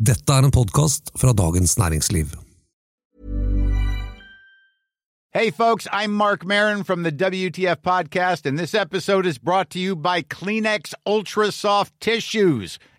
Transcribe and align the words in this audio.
Dette 0.00 0.32
er 0.32 0.46
en 0.46 0.50
podkast 0.50 1.10
fra 1.20 1.32
Dagens 1.36 1.78
Næringsliv. 1.78 2.26
Hey, 5.34 5.50
folks, 5.50 5.86
I'm 5.92 6.10
Mark 6.12 6.46
Marin 6.46 6.84
from 6.84 7.02
the 7.02 7.12
WTF 7.12 7.82
Podcast, 7.82 8.46
and 8.46 8.58
this 8.58 8.74
episode 8.74 9.26
is 9.26 9.38
brought 9.38 9.68
to 9.70 9.78
you 9.78 9.94
by 9.94 10.22
Kleenex 10.22 10.94
Ultra 11.04 11.52
Soft 11.52 11.92
Tissues, 12.00 12.78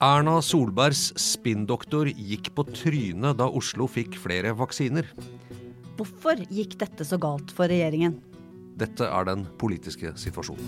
Erna 0.00 0.38
Solbergs 0.40 1.10
spinndoktor 1.20 2.08
gikk 2.08 2.46
på 2.56 2.64
trynet 2.72 3.36
da 3.36 3.44
Oslo 3.52 3.84
fikk 3.84 4.14
flere 4.16 4.54
vaksiner. 4.56 5.04
Hvorfor 5.98 6.40
gikk 6.48 6.78
dette 6.80 7.04
så 7.04 7.18
galt 7.20 7.52
for 7.52 7.68
regjeringen? 7.68 8.16
Dette 8.80 9.04
er 9.04 9.28
den 9.28 9.44
politiske 9.60 10.14
situasjonen. 10.16 10.64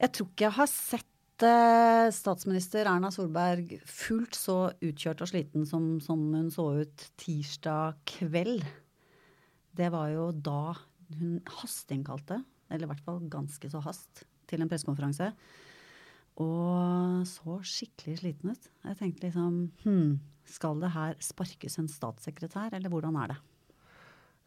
Jeg 0.00 0.12
tror 0.16 0.28
ikke 0.30 0.46
jeg 0.46 0.56
har 0.56 0.68
sett 0.70 1.44
eh, 1.44 2.06
statsminister 2.16 2.88
Erna 2.88 3.10
Solberg 3.12 3.74
fullt 3.84 4.38
så 4.38 4.58
utkjørt 4.80 5.20
og 5.24 5.28
sliten 5.28 5.66
som, 5.68 5.98
som 6.00 6.22
hun 6.32 6.48
så 6.52 6.64
ut 6.80 7.04
tirsdag 7.20 7.98
kveld. 8.08 8.64
Det 9.76 9.90
var 9.92 10.08
jo 10.14 10.30
da 10.32 10.72
hun 11.18 11.40
hasteinnkalte, 11.60 12.40
eller 12.70 12.86
i 12.86 12.90
hvert 12.94 13.04
fall 13.04 13.20
ganske 13.28 13.68
så 13.72 13.82
hast, 13.84 14.24
til 14.48 14.64
en 14.64 14.70
pressekonferanse. 14.70 15.28
Og 16.40 17.28
så 17.28 17.58
skikkelig 17.66 18.22
sliten 18.22 18.54
ut. 18.54 18.72
Jeg 18.86 18.98
tenkte 19.02 19.28
liksom 19.28 19.60
hm, 19.84 20.16
skal 20.48 20.80
det 20.80 20.94
her 20.96 21.20
sparkes 21.20 21.76
en 21.82 21.92
statssekretær, 21.92 22.72
eller 22.72 22.92
hvordan 22.92 23.20
er 23.20 23.34
det? 23.34 23.38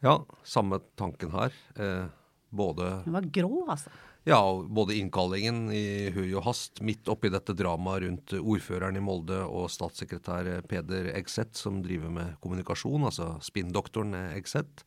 Ja, 0.04 0.18
samme 0.42 0.82
tanken 0.98 1.30
her. 1.32 1.54
Eh, 1.78 2.10
både 2.56 2.90
Hun 3.04 3.16
var 3.18 3.30
grå, 3.34 3.64
altså. 3.74 3.92
Ja, 4.24 4.40
både 4.64 4.96
innkallingen 4.96 5.66
i 5.74 6.10
hui 6.14 6.30
og 6.32 6.46
hast, 6.46 6.80
midt 6.80 7.10
oppi 7.12 7.28
dette 7.28 7.52
dramaet 7.52 8.06
rundt 8.06 8.32
ordføreren 8.38 8.96
i 8.96 9.02
Molde 9.04 9.42
og 9.44 9.68
statssekretær 9.72 10.62
Peder 10.70 11.10
Egseth, 11.12 11.58
som 11.60 11.82
driver 11.84 12.14
med 12.14 12.38
kommunikasjon, 12.40 13.04
altså 13.10 13.34
spinndoktoren 13.44 14.16
Egseth. 14.30 14.86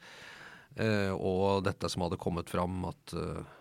Eh, 0.77 1.13
og 1.13 1.63
dette 1.65 1.89
som 1.89 2.05
hadde 2.05 2.19
kommet 2.21 2.49
fram, 2.49 2.83
at 2.89 3.13
eh, 3.17 3.53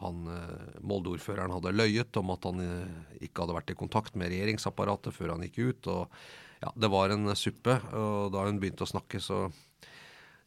han, 0.00 0.22
eh, 0.32 0.78
Molde-ordføreren 0.84 1.52
hadde 1.52 1.74
løyet 1.76 2.20
om 2.20 2.32
at 2.34 2.48
han 2.48 2.62
ikke 3.20 3.44
hadde 3.44 3.58
vært 3.58 3.72
i 3.72 3.78
kontakt 3.80 4.16
med 4.20 4.32
regjeringsapparatet 4.32 5.16
før 5.16 5.34
han 5.34 5.44
gikk 5.48 5.60
ut. 5.60 5.92
og 5.92 6.18
ja, 6.64 6.72
Det 6.76 6.90
var 6.92 7.12
en 7.12 7.32
suppe, 7.36 7.78
og 7.92 8.32
da 8.32 8.44
hun 8.48 8.60
begynte 8.60 8.84
å 8.84 8.92
snakke, 8.92 9.20
så 9.20 9.46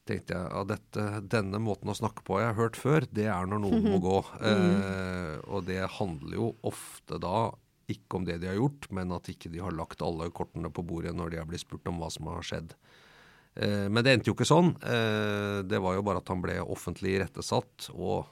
tenkte 0.08 0.36
jeg 0.38 0.52
at 0.62 0.70
dette, 0.72 1.06
denne 1.30 1.62
måten 1.64 1.92
å 1.92 1.98
snakke 1.98 2.24
på 2.28 2.40
jeg 2.42 2.52
har 2.52 2.60
hørt 2.60 2.80
før, 2.80 3.08
det 3.14 3.28
er 3.32 3.50
når 3.50 3.64
noen 3.64 3.88
må 3.88 4.02
gå. 4.04 4.20
Eh, 4.48 5.34
og 5.52 5.68
det 5.70 5.84
handler 6.00 6.38
jo 6.40 6.52
ofte 6.68 7.20
da 7.22 7.50
ikke 7.92 8.20
om 8.20 8.28
det 8.28 8.42
de 8.42 8.50
har 8.52 8.60
gjort, 8.60 8.90
men 8.96 9.14
at 9.16 9.30
ikke 9.32 9.52
de 9.54 9.62
har 9.64 9.76
lagt 9.76 10.04
alle 10.04 10.30
kortene 10.36 10.72
på 10.74 10.84
bordet 10.88 11.16
når 11.16 11.32
de 11.32 11.42
har 11.42 11.48
blitt 11.48 11.64
spurt 11.64 11.88
om 11.88 12.02
hva 12.02 12.10
som 12.12 12.28
har 12.32 12.44
skjedd. 12.46 12.74
Eh, 13.58 13.88
men 13.90 14.04
det 14.04 14.14
endte 14.14 14.32
jo 14.32 14.36
ikke 14.38 14.48
sånn. 14.48 14.74
Eh, 14.84 15.60
det 15.68 15.80
var 15.84 15.98
jo 15.98 16.04
bare 16.06 16.22
at 16.22 16.32
han 16.32 16.44
ble 16.44 16.60
offentlig 16.64 17.16
irettesatt. 17.18 17.90
Og, 17.96 18.28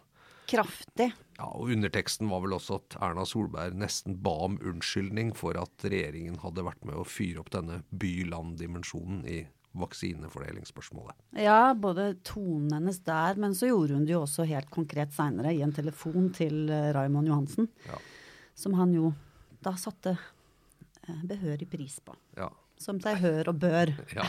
Kraftig. 0.52 1.10
ja, 1.40 1.48
og 1.48 1.72
underteksten 1.74 2.30
var 2.30 2.44
vel 2.44 2.58
også 2.58 2.82
at 2.82 2.98
Erna 3.02 3.26
Solberg 3.26 3.78
nesten 3.80 4.20
ba 4.22 4.36
om 4.50 4.60
unnskyldning 4.62 5.34
for 5.38 5.58
at 5.58 5.88
regjeringen 5.88 6.38
hadde 6.44 6.68
vært 6.68 6.84
med 6.86 7.00
å 7.00 7.08
fyre 7.08 7.42
opp 7.42 7.54
denne 7.56 7.82
by-land-dimensjonen 7.96 9.24
i 9.26 9.40
vaksinefordelingsspørsmålet. 9.80 11.16
Ja, 11.42 11.74
både 11.78 12.14
tonen 12.28 12.74
hennes 12.78 13.00
der, 13.06 13.40
men 13.42 13.56
så 13.58 13.70
gjorde 13.70 13.98
hun 13.98 14.06
det 14.08 14.16
jo 14.16 14.24
også 14.26 14.48
helt 14.50 14.72
konkret 14.74 15.14
seinere 15.16 15.54
i 15.56 15.64
en 15.66 15.74
telefon 15.76 16.30
til 16.36 16.70
eh, 16.72 16.92
Raymond 16.96 17.30
Johansen. 17.32 17.70
Ja. 17.90 18.00
Som 18.56 18.78
han 18.80 18.94
jo 18.96 19.12
da 19.66 19.76
satte 19.80 20.16
eh, 20.16 21.24
behørig 21.28 21.68
pris 21.72 22.00
på. 22.04 22.16
Ja. 22.40 22.52
Som 22.82 23.00
seg 23.04 23.22
hør 23.24 23.54
og 23.54 23.60
bør. 23.64 23.94
Ja. 24.18 24.28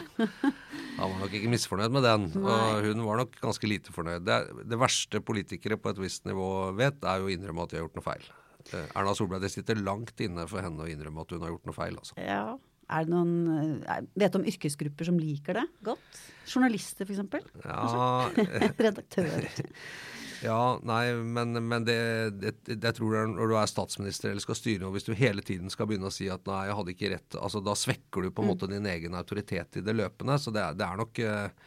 Han 0.96 1.12
var 1.12 1.18
nok 1.26 1.34
ikke 1.36 1.50
misfornøyd 1.52 1.92
med 1.92 2.06
den. 2.06 2.22
Og 2.40 2.86
hun 2.86 3.02
var 3.04 3.18
nok 3.20 3.34
ganske 3.42 3.68
lite 3.68 3.92
fornøyd. 3.92 4.22
Det, 4.24 4.38
det 4.70 4.78
verste 4.80 5.20
politikere 5.20 5.76
på 5.76 5.90
et 5.92 6.00
visst 6.00 6.24
nivå 6.24 6.46
vet, 6.78 7.02
er 7.04 7.20
jo 7.20 7.28
å 7.28 7.32
innrømme 7.34 7.66
at 7.66 7.74
de 7.74 7.76
har 7.80 7.84
gjort 7.84 7.98
noe 7.98 8.06
feil. 8.06 8.28
Eh, 8.72 8.86
Erna 8.96 9.12
Solberg, 9.14 9.42
det 9.44 9.52
sitter 9.52 9.78
langt 9.82 10.22
inne 10.24 10.46
for 10.50 10.64
henne 10.64 10.86
å 10.86 10.88
innrømme 10.90 11.26
at 11.26 11.34
hun 11.34 11.44
har 11.44 11.52
gjort 11.52 11.68
noe 11.68 11.76
feil. 11.76 11.98
Altså. 12.00 12.16
Ja. 12.22 12.56
Er 12.86 13.06
det 13.06 13.12
noen 13.12 13.80
eh, 13.82 14.02
Vet 14.18 14.34
du 14.34 14.40
om 14.40 14.46
yrkesgrupper 14.46 15.08
som 15.08 15.18
liker 15.20 15.58
det 15.60 15.64
godt? 15.86 16.20
Journalister, 16.46 17.08
f.eks.? 17.08 17.48
Ja, 17.64 18.28
Redaktører. 18.86 19.48
ja 20.46 20.60
nei, 20.86 21.02
men, 21.36 21.58
men 21.66 21.86
det, 21.88 21.98
det, 22.38 22.52
det 22.68 22.92
tror 22.98 23.16
er 23.18 23.32
når 23.32 23.50
du 23.50 23.56
er 23.58 23.70
statsminister 23.70 24.30
eller 24.30 24.44
skal 24.44 24.58
styre 24.58 24.84
noe, 24.84 24.94
hvis 24.94 25.08
du 25.08 25.16
hele 25.18 25.42
tiden 25.46 25.72
skal 25.72 25.90
begynne 25.90 26.12
å 26.12 26.14
si 26.14 26.28
at 26.30 26.46
nei, 26.46 26.66
jeg 26.68 26.78
hadde 26.78 26.94
ikke 26.94 27.14
rett, 27.16 27.40
altså 27.40 27.64
da 27.64 27.74
svekker 27.78 28.28
du 28.28 28.30
på 28.30 28.44
en 28.44 28.52
måte 28.52 28.70
din 28.70 28.86
egen 28.92 29.18
autoritet 29.18 29.80
i 29.80 29.84
det 29.86 29.96
løpende. 29.96 30.38
Så 30.38 30.54
det 30.54 30.68
det 30.78 30.86
er 30.86 31.02
nok 31.02 31.22
eh, 31.24 31.66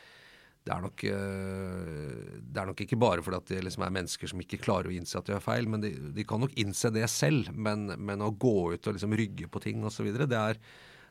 det 0.69 0.75
er, 0.75 0.83
nok, 0.83 1.03
eh, 1.07 2.39
det 2.45 2.61
er 2.61 2.67
nok 2.69 2.81
ikke 2.83 2.97
bare 2.99 3.23
fordi 3.25 3.37
at 3.39 3.51
det 3.51 3.61
liksom 3.65 3.83
er 3.85 3.93
mennesker 3.95 4.29
som 4.29 4.41
ikke 4.43 4.59
klarer 4.61 4.91
å 4.91 4.93
innse 4.93 5.17
at 5.17 5.25
de 5.25 5.33
har 5.33 5.43
feil, 5.43 5.65
men 5.71 5.81
de, 5.81 5.89
de 6.13 6.25
kan 6.27 6.41
nok 6.43 6.53
innse 6.61 6.91
det 6.93 7.07
selv. 7.09 7.49
Men, 7.55 7.87
men 7.97 8.21
å 8.21 8.29
gå 8.29 8.75
ut 8.75 8.89
og 8.89 8.97
liksom 8.97 9.15
rygge 9.17 9.49
på 9.49 9.63
ting 9.63 9.81
osv., 9.87 10.11
det 10.19 10.37
er 10.37 10.59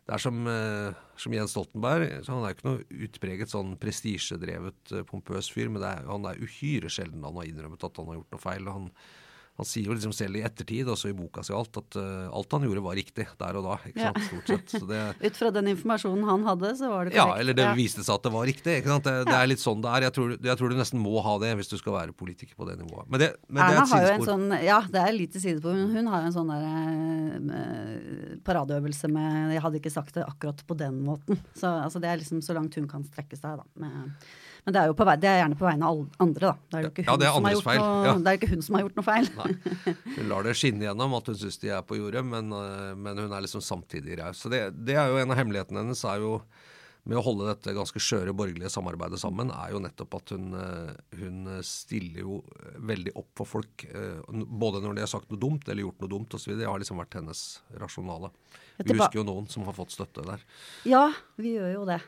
det 0.09 0.15
er 0.17 0.23
som, 0.25 0.37
eh, 0.49 1.01
som 1.21 1.35
Jens 1.37 1.53
Stoltenberg. 1.53 2.09
Han 2.31 2.41
er 2.41 2.55
jo 2.55 2.57
ikke 2.57 2.69
noe 2.69 3.03
utpreget 3.05 3.51
sånn 3.53 3.75
prestisjedrevet, 3.77 4.81
eh, 4.97 5.05
pompøs 5.05 5.51
fyr, 5.53 5.69
men 5.69 5.85
er, 5.85 6.07
han 6.09 6.25
er 6.25 6.41
uhyre 6.41 6.89
sjelden 6.89 7.27
han 7.29 7.37
har 7.37 7.45
innrømmet 7.45 7.85
at 7.85 8.01
han 8.01 8.09
har 8.09 8.17
gjort 8.17 8.33
noe 8.33 8.41
feil. 8.41 8.69
og 8.69 8.73
han 8.79 8.87
han 9.59 9.67
sier 9.67 9.89
jo 9.91 9.95
liksom 9.97 10.13
selv 10.15 10.37
i 10.39 10.43
ettertid, 10.47 10.87
også 10.87 11.11
i 11.11 11.17
boka 11.19 11.43
si 11.43 11.53
alt, 11.53 11.75
at 11.81 11.97
uh, 11.99 12.29
alt 12.31 12.53
han 12.55 12.63
gjorde 12.63 12.83
var 12.85 12.95
riktig 12.95 13.27
der 13.41 13.57
og 13.59 13.65
da. 13.67 13.77
ikke 13.91 13.99
Ja. 14.05 14.13
sant, 14.15 14.23
stort 14.29 14.47
sett. 14.53 14.75
Så 14.81 14.87
det, 14.87 15.01
Ut 15.27 15.37
fra 15.41 15.51
den 15.51 15.67
informasjonen 15.75 16.25
han 16.29 16.45
hadde, 16.47 16.71
så 16.79 16.89
var 16.93 17.05
det 17.09 17.13
korrekt. 17.17 17.19
ja, 17.19 17.41
eller 17.43 17.55
det 17.59 17.65
Ja. 17.67 17.75
viste 17.75 18.05
seg 18.07 18.15
at 18.15 18.23
det 18.23 18.33
var 18.33 18.47
riktig. 18.47 18.77
ikke 18.79 18.93
sant? 18.95 19.05
Det, 19.05 19.17
det 19.27 19.35
er 19.35 19.47
litt 19.51 19.59
sånn 19.59 19.83
det 19.83 19.91
er. 19.91 20.01
Jeg 20.09 20.13
tror, 20.15 20.37
jeg 20.39 20.57
tror 20.63 20.69
du 20.71 20.77
nesten 20.79 21.03
må 21.03 21.21
ha 21.27 21.35
det 21.43 21.57
hvis 21.59 21.69
du 21.69 21.77
skal 21.77 21.93
være 21.99 22.13
politiker 22.15 22.55
på 22.55 22.69
det 22.71 22.79
nivået. 22.79 23.11
Men 23.11 23.19
det, 23.21 23.31
men 23.49 23.59
det 23.61 23.67
er 23.67 23.77
Erna 23.77 23.87
sidespor. 23.87 23.99
har 23.99 24.07
jo 24.07 24.23
en 24.23 24.31
sånn, 24.31 24.65
ja, 24.65 24.81
det 24.95 25.03
er 25.03 25.13
litt 25.19 25.33
til 25.35 25.41
sidespor, 25.43 25.75
men 25.75 25.91
hun 25.97 26.07
har 26.07 26.21
jo 26.23 26.27
en 26.31 26.37
sånn 26.39 26.53
der, 26.55 26.65
eh, 27.59 28.37
paradeøvelse 28.45 29.09
med 29.11 29.53
'jeg 29.55 29.63
hadde 29.63 29.79
ikke 29.81 29.93
sagt 29.93 30.15
det 30.15 30.25
akkurat 30.25 30.63
på 30.67 30.77
den 30.77 31.03
måten'. 31.05 31.39
Så 31.55 31.67
altså, 31.85 32.01
Det 32.01 32.09
er 32.09 32.17
liksom 32.19 32.41
så 32.43 32.55
langt 32.55 32.75
hun 32.75 32.87
kan 32.89 33.03
strekke 33.05 33.37
seg. 33.37 33.59
da. 33.59 33.65
Med, 33.77 34.15
men 34.69 34.75
det 34.77 34.81
er 34.83 34.91
jo 34.91 34.95
på 34.99 35.05
vei, 35.09 35.15
det 35.17 35.29
er 35.31 35.39
gjerne 35.39 35.57
på 35.57 35.65
vegne 35.65 35.87
av 35.89 35.95
alle 35.95 36.19
andre, 36.21 36.49
da. 36.51 36.69
Det 36.69 36.77
er 36.77 36.83
jo 36.85 36.89
ikke 36.91 37.05
Ja, 37.07 37.13
hun, 37.15 37.21
det 37.23 37.27
er 37.29 37.33
som, 37.33 37.47
har 37.49 37.55
gjort 37.55 37.65
feil, 37.65 37.79
noe, 37.81 38.03
ja. 38.05 38.11
det 38.21 38.33
er 38.33 38.37
ikke 38.37 38.49
hun 38.51 38.65
som 38.67 38.75
har 38.77 38.83
gjort 38.85 38.99
noe 38.99 39.07
feil. 39.07 39.29
Nei. 39.39 39.95
Hun 40.19 40.27
lar 40.29 40.45
det 40.45 40.53
skinne 40.61 40.85
gjennom 40.85 41.15
at 41.17 41.31
hun 41.33 41.39
syns 41.41 41.57
de 41.63 41.71
er 41.73 41.87
på 41.89 41.97
jordet, 41.97 42.23
men, 42.29 42.51
øh, 42.53 42.91
men 43.01 43.23
hun 43.25 43.33
er 43.33 43.47
liksom 43.47 43.63
samtidig 43.65 44.19
raus. 44.21 44.43
Så 44.45 44.53
det, 44.53 44.61
det 44.77 44.99
er 45.01 45.09
jo 45.09 45.23
en 45.23 45.33
av 45.33 45.41
hemmelighetene 45.41 45.87
hennes. 45.87 46.05
er 46.05 46.21
jo 46.21 46.35
med 47.09 47.17
å 47.17 47.25
holde 47.25 47.49
dette 47.49 47.73
ganske 47.73 48.03
skjøre 48.05 48.37
borgerlige 48.37 48.75
samarbeidet 48.75 49.23
sammen, 49.23 49.55
er 49.57 49.73
jo 49.73 49.81
nettopp 49.81 50.19
at 50.19 50.35
hun, 50.37 50.53
hun 51.17 51.39
stiller 51.65 52.21
jo 52.27 52.43
veldig 52.93 53.15
opp 53.17 53.31
for 53.41 53.49
folk. 53.49 53.87
Både 54.29 54.85
når 54.85 54.99
de 54.99 55.07
har 55.07 55.09
sagt 55.15 55.33
noe 55.33 55.41
dumt 55.41 55.65
eller 55.65 55.87
gjort 55.87 56.05
noe 56.05 56.13
dumt 56.13 56.37
osv. 56.37 56.53
Det 56.59 56.69
har 56.69 56.77
liksom 56.85 57.01
vært 57.01 57.17
hennes 57.23 57.47
rasjonale. 57.81 58.29
Vi 58.79 58.95
husker 58.95 59.19
jo 59.19 59.27
noen 59.27 59.49
som 59.51 59.65
har 59.67 59.75
fått 59.75 59.95
støtte 59.95 60.23
der. 60.27 60.43
Ja, 60.87 61.09
vi 61.41 61.57
gjør 61.57 61.73
jo 61.73 61.85
det. 61.89 61.99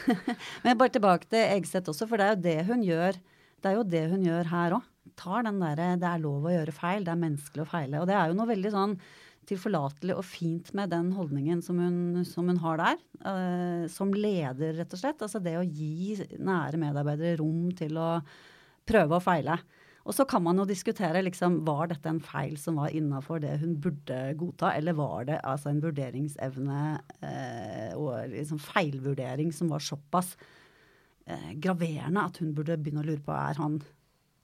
Men 0.64 0.78
bare 0.80 0.94
tilbake 0.94 1.28
til 1.28 1.42
Egseth 1.42 1.92
også, 1.92 2.08
for 2.08 2.20
det 2.20 2.26
er 2.26 2.34
jo 2.34 2.42
det 2.46 2.56
hun 2.70 2.84
gjør. 2.86 3.18
Det 3.60 3.70
er 3.70 3.76
jo 3.76 3.84
det 3.96 4.04
hun 4.12 4.24
gjør 4.24 4.48
her 4.52 4.78
òg. 4.78 4.88
Tar 5.20 5.44
den 5.46 5.60
derre 5.60 5.92
'det 6.00 6.08
er 6.08 6.22
lov 6.22 6.48
å 6.48 6.54
gjøre 6.54 6.72
feil', 6.74 7.04
det 7.04 7.12
er 7.12 7.20
menneskelig 7.20 7.62
å 7.62 7.70
feile. 7.70 8.00
Og 8.00 8.08
det 8.08 8.16
er 8.16 8.30
jo 8.30 8.38
noe 8.38 8.50
veldig 8.50 8.72
sånn 8.72 8.96
tilforlatelig 9.48 10.16
og 10.16 10.24
fint 10.24 10.70
med 10.76 10.90
den 10.92 11.12
holdningen 11.12 11.60
som 11.62 11.78
hun, 11.78 12.24
som 12.24 12.48
hun 12.48 12.60
har 12.62 12.80
der. 12.80 12.98
Uh, 13.20 13.84
som 13.92 14.12
leder, 14.16 14.74
rett 14.80 14.96
og 14.96 15.00
slett. 15.00 15.22
Altså 15.22 15.40
det 15.44 15.56
å 15.60 15.64
gi 15.64 16.16
nære 16.40 16.80
medarbeidere 16.80 17.38
rom 17.40 17.68
til 17.76 18.00
å 18.00 18.10
prøve 18.88 19.18
å 19.18 19.24
feile. 19.24 19.58
Og 20.04 20.12
så 20.12 20.26
kan 20.28 20.42
man 20.44 20.58
jo 20.60 20.66
diskutere 20.68 21.22
liksom, 21.24 21.62
var 21.64 21.88
dette 21.88 22.10
en 22.10 22.20
feil 22.20 22.58
som 22.60 22.76
var 22.76 22.92
innafor 22.92 23.40
det 23.40 23.56
hun 23.62 23.78
burde 23.80 24.18
godta, 24.40 24.74
eller 24.76 24.96
var 24.98 25.30
det 25.30 25.40
altså 25.40 25.72
en 25.72 25.80
vurderingsevne 25.84 26.80
eh, 27.24 27.96
og 27.96 28.28
liksom 28.34 28.60
feilvurdering 28.60 29.52
som 29.56 29.72
var 29.72 29.84
såpass 29.84 30.34
eh, 31.24 31.54
graverende 31.56 32.26
at 32.28 32.42
hun 32.42 32.52
burde 32.56 32.76
begynne 32.76 33.00
å 33.00 33.08
lure 33.08 33.24
på 33.24 33.32
er 33.32 33.60
han 33.62 33.80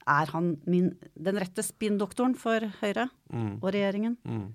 er 0.09 0.31
han 0.33 0.55
min, 0.65 0.91
den 1.13 1.37
rette 1.37 1.63
spinndoktoren 1.65 2.33
for 2.39 2.65
Høyre 2.81 3.07
mm. 3.29 3.59
og 3.61 3.67
regjeringen? 3.69 4.17
Mm. 4.25 4.47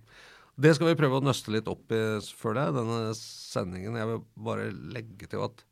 Det 0.57 0.73
skal 0.75 0.91
vi 0.91 0.99
prøve 0.99 1.21
å 1.21 1.25
nøste 1.25 1.53
litt 1.53 1.69
opp 1.69 1.93
i 1.93 2.01
før 2.35 2.57
det, 2.57 2.67
denne 2.79 3.01
sendingen. 3.19 3.99
Jeg 4.01 4.11
vil 4.11 4.23
bare 4.49 4.71
legge 4.95 5.29
til 5.31 5.45
at 5.45 5.63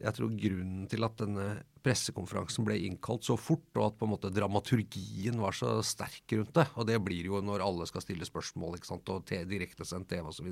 jeg 0.00 0.16
tror 0.16 0.32
grunnen 0.42 0.86
til 0.90 1.04
at 1.04 1.18
denne 1.20 1.46
pressekonferansen 1.84 2.64
ble 2.64 2.78
innkalt 2.86 3.26
så 3.28 3.36
fort, 3.40 3.68
og 3.76 3.84
at 3.86 3.98
på 4.00 4.06
en 4.06 4.12
måte 4.14 4.32
dramaturgien 4.32 5.40
var 5.40 5.56
så 5.56 5.78
sterk 5.86 6.36
rundt 6.36 6.54
det, 6.56 6.66
og 6.76 6.88
det 6.88 6.98
blir 7.04 7.28
jo 7.28 7.42
når 7.44 7.64
alle 7.64 7.88
skal 7.88 8.04
stille 8.04 8.28
spørsmål 8.28 8.78
ikke 8.78 8.90
sant, 8.92 9.12
og 9.12 9.28
direktesendt 9.28 10.08
TV 10.10 10.32
osv., 10.32 10.50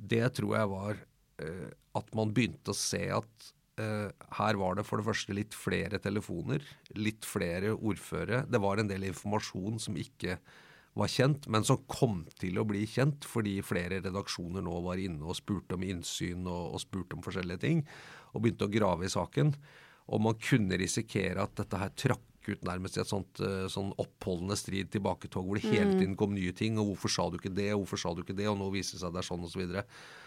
det 0.00 0.24
tror 0.38 0.54
jeg 0.56 0.70
var 0.70 1.00
uh, 1.44 1.70
at 2.00 2.14
man 2.16 2.30
begynte 2.34 2.72
å 2.72 2.78
se 2.78 3.02
at 3.12 3.50
uh, 3.82 4.08
her 4.38 4.58
var 4.60 4.78
det 4.78 4.86
for 4.88 5.00
det 5.00 5.08
første 5.10 5.36
litt 5.36 5.56
flere 5.56 6.00
telefoner, 6.00 6.64
litt 6.96 7.28
flere 7.28 7.74
ordførere. 7.76 8.46
Det 8.48 8.62
var 8.62 8.80
en 8.80 8.88
del 8.88 9.04
informasjon 9.10 9.76
som 9.82 9.98
ikke 10.00 10.38
var 10.98 11.10
kjent, 11.10 11.46
men 11.46 11.64
som 11.66 11.82
kom 11.90 12.24
til 12.40 12.58
å 12.58 12.66
bli 12.66 12.82
kjent 12.90 13.26
fordi 13.28 13.60
flere 13.66 14.00
redaksjoner 14.02 14.64
nå 14.66 14.80
var 14.84 15.00
inne 15.00 15.22
og 15.22 15.38
spurte 15.38 15.76
om 15.76 15.84
innsyn 15.86 16.48
og, 16.50 16.74
og 16.74 16.82
spurte 16.82 17.16
om 17.16 17.22
forskjellige 17.24 17.62
ting 17.62 17.84
og 18.32 18.42
begynte 18.42 18.66
å 18.66 18.72
grave 18.72 19.06
i 19.06 19.12
saken. 19.12 19.54
Og 20.10 20.22
man 20.24 20.38
kunne 20.42 20.78
risikere 20.80 21.44
at 21.44 21.54
dette 21.60 21.78
her 21.78 21.94
trakk 21.94 22.29
ut 22.52 22.64
nærmest 22.66 22.98
i 22.98 23.02
et 23.04 23.10
sånt 23.10 23.42
uh, 23.44 23.66
sånn 23.70 23.92
oppholdende 24.00 24.58
strid 24.58 24.90
tilbaketog 24.94 25.46
hvor 25.46 25.58
det 25.58 25.66
hele 25.68 25.92
mm. 25.92 25.98
tiden 25.98 26.16
kom 26.20 26.34
nye 26.36 26.54
ting. 26.56 26.78
Og 26.80 26.94
hvorfor 26.94 27.12
sa 27.12 27.28
du 27.30 27.38
ikke 27.40 27.54
det, 27.54 27.72
og 27.74 27.84
hvorfor 27.84 28.02
sa 28.04 28.14
du 28.14 28.24
ikke 28.24 28.36
det, 28.36 28.48
og 28.50 28.58
nå 28.60 28.70
viser 28.74 28.96
det 28.98 29.04
seg 29.04 29.14
det 29.14 29.22
er 29.22 29.30
sånn, 29.30 29.46
osv. 29.46 29.80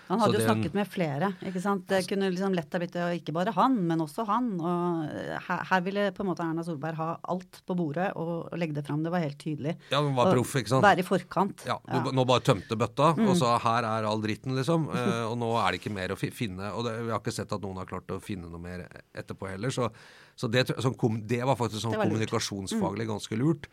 Han 0.10 0.20
hadde 0.20 0.40
jo 0.40 0.44
snakket 0.44 0.76
med 0.76 0.90
flere. 0.92 1.30
ikke 1.48 1.62
sant? 1.64 1.86
Det 1.88 2.02
kunne 2.10 2.28
liksom 2.34 2.56
lett 2.58 2.76
ha 2.76 2.82
blitt 2.82 2.98
ikke 3.20 3.36
bare 3.36 3.54
han, 3.56 3.78
men 3.88 4.04
også 4.04 4.26
han. 4.28 4.50
og 4.60 5.06
Her, 5.48 5.64
her 5.70 5.84
ville 5.86 6.08
på 6.16 6.26
en 6.26 6.30
måte 6.30 6.44
Erna 6.46 6.66
Solberg 6.66 7.00
ha 7.00 7.10
alt 7.32 7.62
på 7.66 7.78
bordet 7.80 8.10
og, 8.20 8.34
og 8.50 8.60
legge 8.60 8.76
det 8.78 8.86
fram. 8.88 9.04
Det 9.06 9.14
var 9.14 9.24
helt 9.24 9.40
tydelig. 9.40 9.78
Ja, 9.94 10.02
hun 10.04 10.18
var 10.18 10.34
proff, 10.34 10.56
ikke 10.60 10.74
sant? 10.74 10.86
Være 10.86 11.06
i 11.06 11.08
forkant. 11.08 11.66
Ja, 11.70 11.80
ja. 11.88 12.04
Nå 12.12 12.28
bare 12.30 12.44
tømte 12.46 12.78
bøtta, 12.80 13.14
mm. 13.18 13.30
og 13.32 13.40
sa 13.40 13.56
her 13.64 13.88
er 13.88 14.10
all 14.10 14.24
dritten, 14.24 14.58
liksom. 14.60 14.90
Uh, 14.92 15.24
og 15.32 15.38
nå 15.40 15.54
er 15.62 15.72
det 15.72 15.82
ikke 15.82 15.96
mer 15.96 16.16
å 16.16 16.20
finne. 16.20 16.74
Og 16.76 16.88
det, 16.88 16.98
vi 17.08 17.14
har 17.14 17.24
ikke 17.24 17.36
sett 17.36 17.56
at 17.56 17.64
noen 17.64 17.80
har 17.82 17.90
klart 17.90 18.12
å 18.12 18.20
finne 18.24 18.52
noe 18.52 18.62
mer 18.62 18.86
etterpå 19.16 19.54
heller. 19.54 19.74
Så, 19.74 19.88
så 20.36 20.50
det, 20.50 20.66
sånn, 20.82 21.20
det, 21.30 21.42
var 21.46 21.58
faktisk 21.60 21.84
sånn 21.84 21.98
kommunikasjonsfaglig 22.00 23.06
mm. 23.06 23.12
ganske 23.12 23.38
lurt. 23.38 23.68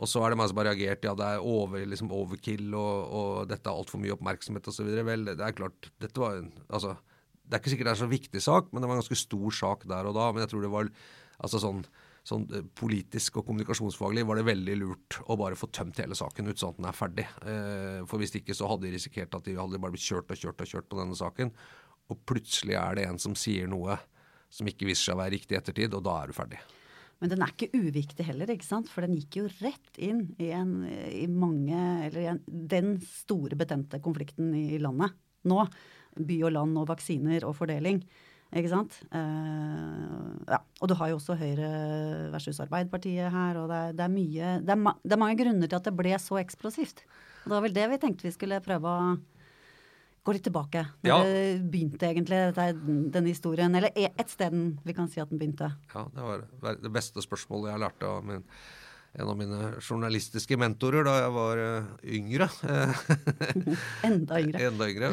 Og 0.00 0.08
så 0.08 0.22
er 0.24 0.32
det 0.32 0.38
meg 0.40 0.48
som 0.48 0.60
har 0.60 0.70
reagert 0.70 1.04
ja, 1.04 1.14
det 1.16 1.26
er 1.34 1.46
over, 1.46 1.82
liksom 1.88 2.12
overkill 2.16 2.70
og, 2.78 2.94
og 3.12 3.32
dette 3.50 3.68
er 3.68 3.80
altfor 3.80 4.00
mye 4.00 4.14
oppmerksomhet 4.14 4.70
osv. 4.72 4.88
Vel, 5.08 5.26
det 5.28 5.44
er 5.44 5.56
klart, 5.56 5.90
dette 6.00 6.22
var 6.22 6.38
altså, 6.72 6.94
Det 7.44 7.56
er 7.58 7.60
ikke 7.60 7.74
sikkert 7.74 7.90
det 7.90 7.96
er 7.96 8.04
så 8.04 8.08
viktig 8.12 8.42
sak, 8.44 8.70
men 8.70 8.80
det 8.80 8.88
var 8.88 8.96
en 8.96 9.02
ganske 9.02 9.20
stor 9.20 9.58
sak 9.58 9.84
der 9.90 10.08
og 10.08 10.16
da. 10.16 10.30
Men 10.32 10.44
jeg 10.44 10.52
tror 10.54 10.64
det 10.64 10.72
var 10.72 10.88
altså 11.42 11.60
sånn, 11.60 11.82
sånn 12.28 12.46
eh, 12.54 12.64
politisk 12.78 13.40
og 13.40 13.46
kommunikasjonsfaglig 13.50 14.24
var 14.28 14.40
det 14.40 14.46
veldig 14.48 14.78
lurt 14.80 15.20
å 15.26 15.36
bare 15.40 15.58
få 15.60 15.68
tømt 15.74 16.00
hele 16.00 16.16
saken 16.16 16.48
ut 16.48 16.60
sånn 16.60 16.72
at 16.72 16.80
den 16.80 16.88
er 16.88 16.96
ferdig. 16.96 17.28
Eh, 17.44 18.00
for 18.08 18.22
hvis 18.22 18.36
ikke 18.40 18.56
så 18.56 18.70
hadde 18.70 18.88
de 18.88 18.94
risikert 18.96 19.36
at 19.36 19.44
de 19.48 19.58
hadde 19.60 19.80
bare 19.82 19.92
blitt 19.96 20.08
kjørt 20.08 20.32
og 20.32 20.40
kjørt 20.40 20.64
og 20.64 20.72
kjørt 20.72 20.88
på 20.88 21.02
denne 21.02 21.18
saken. 21.18 21.52
Og 22.12 22.24
plutselig 22.28 22.80
er 22.80 22.96
det 22.96 23.06
en 23.10 23.20
som 23.20 23.36
sier 23.38 23.68
noe 23.68 24.00
som 24.52 24.68
ikke 24.68 24.88
viser 24.88 25.08
seg 25.08 25.16
å 25.16 25.22
være 25.22 25.34
riktig 25.36 25.56
i 25.56 25.60
ettertid, 25.60 25.96
og 25.96 26.04
da 26.06 26.18
er 26.20 26.30
du 26.30 26.36
ferdig. 26.36 26.60
Men 27.22 27.30
den 27.30 27.44
er 27.44 27.52
ikke 27.52 27.78
uviktig 27.78 28.26
heller, 28.26 28.50
ikke 28.50 28.66
sant? 28.66 28.90
for 28.90 29.06
den 29.06 29.14
gikk 29.14 29.38
jo 29.38 29.46
rett 29.60 30.00
inn 30.02 30.24
i, 30.42 30.50
en, 30.50 30.80
i 30.90 31.28
mange 31.30 31.78
Eller 32.08 32.18
i 32.18 32.28
en, 32.32 32.40
den 32.48 32.96
store 33.06 33.54
betente 33.58 34.00
konflikten 34.02 34.50
i 34.58 34.80
landet 34.82 35.14
nå. 35.46 35.62
By 36.18 36.40
og 36.48 36.52
land 36.56 36.80
og 36.82 36.88
vaksiner 36.90 37.46
og 37.46 37.54
fordeling. 37.56 38.02
Ikke 38.52 38.68
sant? 38.68 38.98
Uh, 39.14 40.34
ja. 40.50 40.58
Og 40.82 40.90
du 40.90 40.96
har 40.98 41.12
jo 41.12 41.20
også 41.20 41.38
Høyre 41.40 41.70
versus 42.34 42.58
Arbeiderpartiet 42.60 43.30
her. 43.32 43.60
Og 43.62 43.70
det 43.70 43.78
er, 43.78 43.94
det 43.96 44.04
er 44.04 44.12
mye 44.12 44.50
det 44.66 44.74
er, 44.74 44.82
ma, 44.82 44.96
det 45.00 45.14
er 45.14 45.22
mange 45.22 45.38
grunner 45.40 45.70
til 45.70 45.78
at 45.78 45.86
det 45.88 45.94
ble 46.02 46.18
så 46.20 46.42
eksplosivt. 46.42 47.04
Og 47.44 47.46
det 47.46 47.56
var 47.56 47.64
vel 47.68 47.78
det 47.78 47.86
vi 47.94 48.00
tenkte 48.02 48.28
vi 48.28 48.34
skulle 48.34 48.60
prøve 48.66 48.98
å 48.98 49.14
gå 50.22 50.36
litt 50.36 50.44
tilbake. 50.46 50.84
Når 51.02 51.10
ja. 51.10 51.18
det 51.26 51.72
begynte 51.72 52.10
egentlig, 52.10 52.44
denne 52.54 53.32
historien. 53.32 53.74
Eller 53.78 53.94
e, 53.98 54.06
et 54.10 54.30
sted 54.30 54.54
vi 54.86 54.94
kan 54.96 55.10
si 55.10 55.22
at 55.22 55.32
den 55.32 55.42
begynte. 55.42 55.72
Ja, 55.94 56.06
det 56.14 56.28
var 56.28 56.46
det 56.78 56.94
beste 56.94 57.24
spørsmålet 57.24 57.72
jeg 57.72 57.82
lærte 57.82 58.06
av 58.06 58.24
min, 58.26 58.44
en 59.18 59.28
av 59.28 59.36
mine 59.36 59.58
journalistiske 59.82 60.56
mentorer 60.56 61.04
da 61.04 61.16
jeg 61.18 61.34
var 61.34 61.60
uh, 61.60 61.90
yngre. 62.06 62.48
Enda 64.08 64.40
yngre. 64.40 64.62
Enda 64.70 64.88
yngre. 64.88 65.12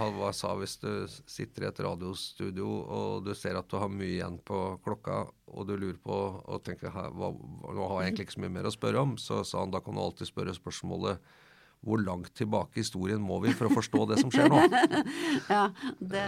Han 0.00 0.20
han 0.24 0.36
sa 0.40 0.56
hvis 0.58 0.78
du 0.82 0.90
sitter 1.28 1.66
i 1.66 1.70
et 1.70 1.82
radiostudio 1.86 2.72
og 2.82 3.28
du 3.28 3.34
ser 3.36 3.60
at 3.60 3.68
du 3.68 3.78
har 3.78 3.92
mye 3.92 4.16
igjen 4.16 4.40
på 4.48 4.62
klokka, 4.86 5.26
og 5.52 5.68
du 5.68 5.76
lurer 5.76 6.00
på 6.02 6.16
og 6.40 6.64
tenker 6.66 6.90
hva, 6.90 7.30
nå 7.36 7.90
har 7.92 8.00
jeg 8.00 8.08
egentlig 8.08 8.30
ikke 8.30 8.40
så 8.40 8.46
mye 8.46 8.56
mer 8.58 8.70
å 8.70 8.74
spørre 8.74 9.04
om, 9.04 9.18
så 9.20 9.44
sa 9.46 9.60
han 9.60 9.76
da 9.76 9.84
kan 9.84 9.94
du 9.94 10.02
alltid 10.02 10.32
spørre 10.32 10.56
spørsmålet 10.56 11.36
hvor 11.84 12.00
langt 12.02 12.32
tilbake 12.34 12.78
i 12.78 12.82
historien 12.82 13.22
må 13.22 13.38
vi 13.44 13.52
for 13.54 13.68
å 13.68 13.74
forstå 13.76 14.02
det 14.10 14.18
som 14.22 14.32
skjer 14.32 14.50
nå? 14.50 14.58
ja, 15.54 15.62
det 16.00 16.24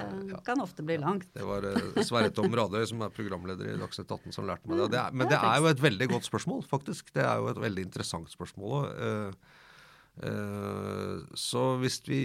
kan 0.47 0.63
ofte 0.63 0.85
bli 0.87 0.99
langt. 1.03 1.29
Det 1.35 1.47
var 1.47 1.67
uh, 1.67 2.01
Sverre 2.07 2.31
Tom 2.35 2.55
Radøy, 2.55 2.85
som 2.91 3.03
er 3.07 3.15
programleder 3.15 3.73
i 3.73 3.79
Dagsnytt 3.81 4.11
18, 4.11 4.35
som 4.37 4.47
lærte 4.49 4.71
meg 4.71 4.85
det. 4.85 4.91
det 4.95 5.03
er, 5.03 5.17
men 5.19 5.31
det 5.31 5.41
er 5.41 5.63
jo 5.63 5.71
et 5.73 5.83
veldig 5.83 6.11
godt 6.15 6.29
spørsmål, 6.29 6.63
faktisk. 6.71 7.11
Det 7.17 7.25
er 7.27 7.43
jo 7.43 7.51
et 7.51 7.63
veldig 7.65 7.87
interessant 7.89 8.31
spørsmål. 8.31 8.87
Uh, 8.95 9.63
uh, 10.23 11.27
så 11.35 11.65
hvis 11.83 12.01
vi, 12.07 12.23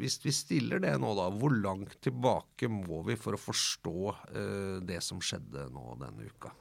hvis 0.00 0.20
vi, 0.26 0.34
stiller 0.36 0.84
det 0.84 0.96
nå, 1.00 1.14
da, 1.16 1.30
hvor 1.32 1.56
langt 1.56 1.96
tilbake 2.04 2.68
må 2.72 3.04
vi 3.08 3.16
for 3.20 3.38
å 3.38 3.40
forstå 3.40 4.16
det 4.88 5.00
som 5.04 5.22
skjedde 5.24 5.70
nå 5.72 5.94
denne 6.02 6.28
uka? 6.28 6.52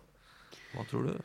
Hva 0.71 0.87
tror 0.87 1.11
du? 1.11 1.17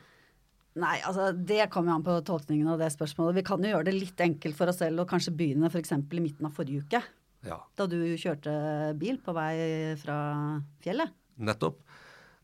Nei, 0.79 0.95
altså 1.05 1.31
Det 1.37 1.67
kommer 1.73 1.93
an 1.95 2.05
på 2.05 2.15
tolkningen 2.25 2.71
av 2.73 2.79
det 2.81 2.89
spørsmålet. 2.93 3.37
Vi 3.41 3.45
kan 3.45 3.61
jo 3.61 3.73
gjøre 3.75 3.89
det 3.89 3.97
litt 3.97 4.23
enkelt 4.25 4.57
for 4.57 4.71
oss 4.71 4.81
selv 4.81 5.03
og 5.03 5.09
kanskje 5.11 5.35
begynne 5.37 5.69
f.eks. 5.69 5.93
i 5.93 6.23
midten 6.23 6.49
av 6.49 6.55
forrige 6.55 6.85
uke. 6.87 7.03
Ja. 7.43 7.59
Da 7.77 7.85
du 7.89 7.99
kjørte 8.17 8.53
bil 8.97 9.19
på 9.21 9.35
vei 9.35 9.53
fra 10.01 10.17
fjellet. 10.83 11.13
Nettopp. 11.43 11.83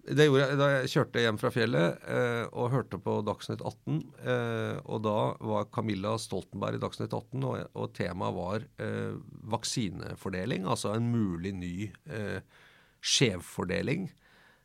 Det 0.09 0.25
gjorde 0.25 0.45
jeg 0.45 0.57
da 0.57 0.67
jeg 0.71 0.91
kjørte 0.93 1.21
hjem 1.21 1.37
fra 1.37 1.49
fjellet 1.53 2.05
eh, 2.09 2.45
og 2.57 2.71
hørte 2.73 2.97
på 3.03 3.17
Dagsnytt 3.27 3.61
18. 3.61 3.97
Eh, 4.23 4.77
og 4.89 5.03
da 5.05 5.17
var 5.51 5.67
Camilla 5.75 6.15
Stoltenberg 6.21 6.79
i 6.79 6.81
Dagsnytt 6.81 7.13
18, 7.13 7.43
og, 7.45 7.59
og 7.77 7.91
temaet 7.97 8.37
var 8.37 8.65
eh, 8.81 9.19
vaksinefordeling. 9.51 10.65
Altså 10.69 10.95
en 10.95 11.11
mulig 11.11 11.53
ny 11.57 11.75
eh, 12.09 12.39
skjevfordeling 13.01 14.09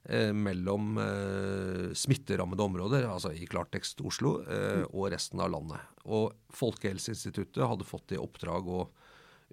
mellom 0.04 0.98
eh, 1.00 1.94
smitterammede 1.96 2.62
områder, 2.62 3.06
altså 3.08 3.30
i 3.32 3.46
klartekst 3.48 4.02
Oslo, 4.04 4.36
eh, 4.44 4.82
mm. 4.82 4.90
og 4.92 5.08
resten 5.14 5.40
av 5.40 5.52
landet. 5.54 5.80
Og 6.04 6.34
Folkehelseinstituttet 6.52 7.64
hadde 7.64 7.88
fått 7.88 8.12
i 8.12 8.20
oppdrag 8.20 8.68
å 8.68 8.82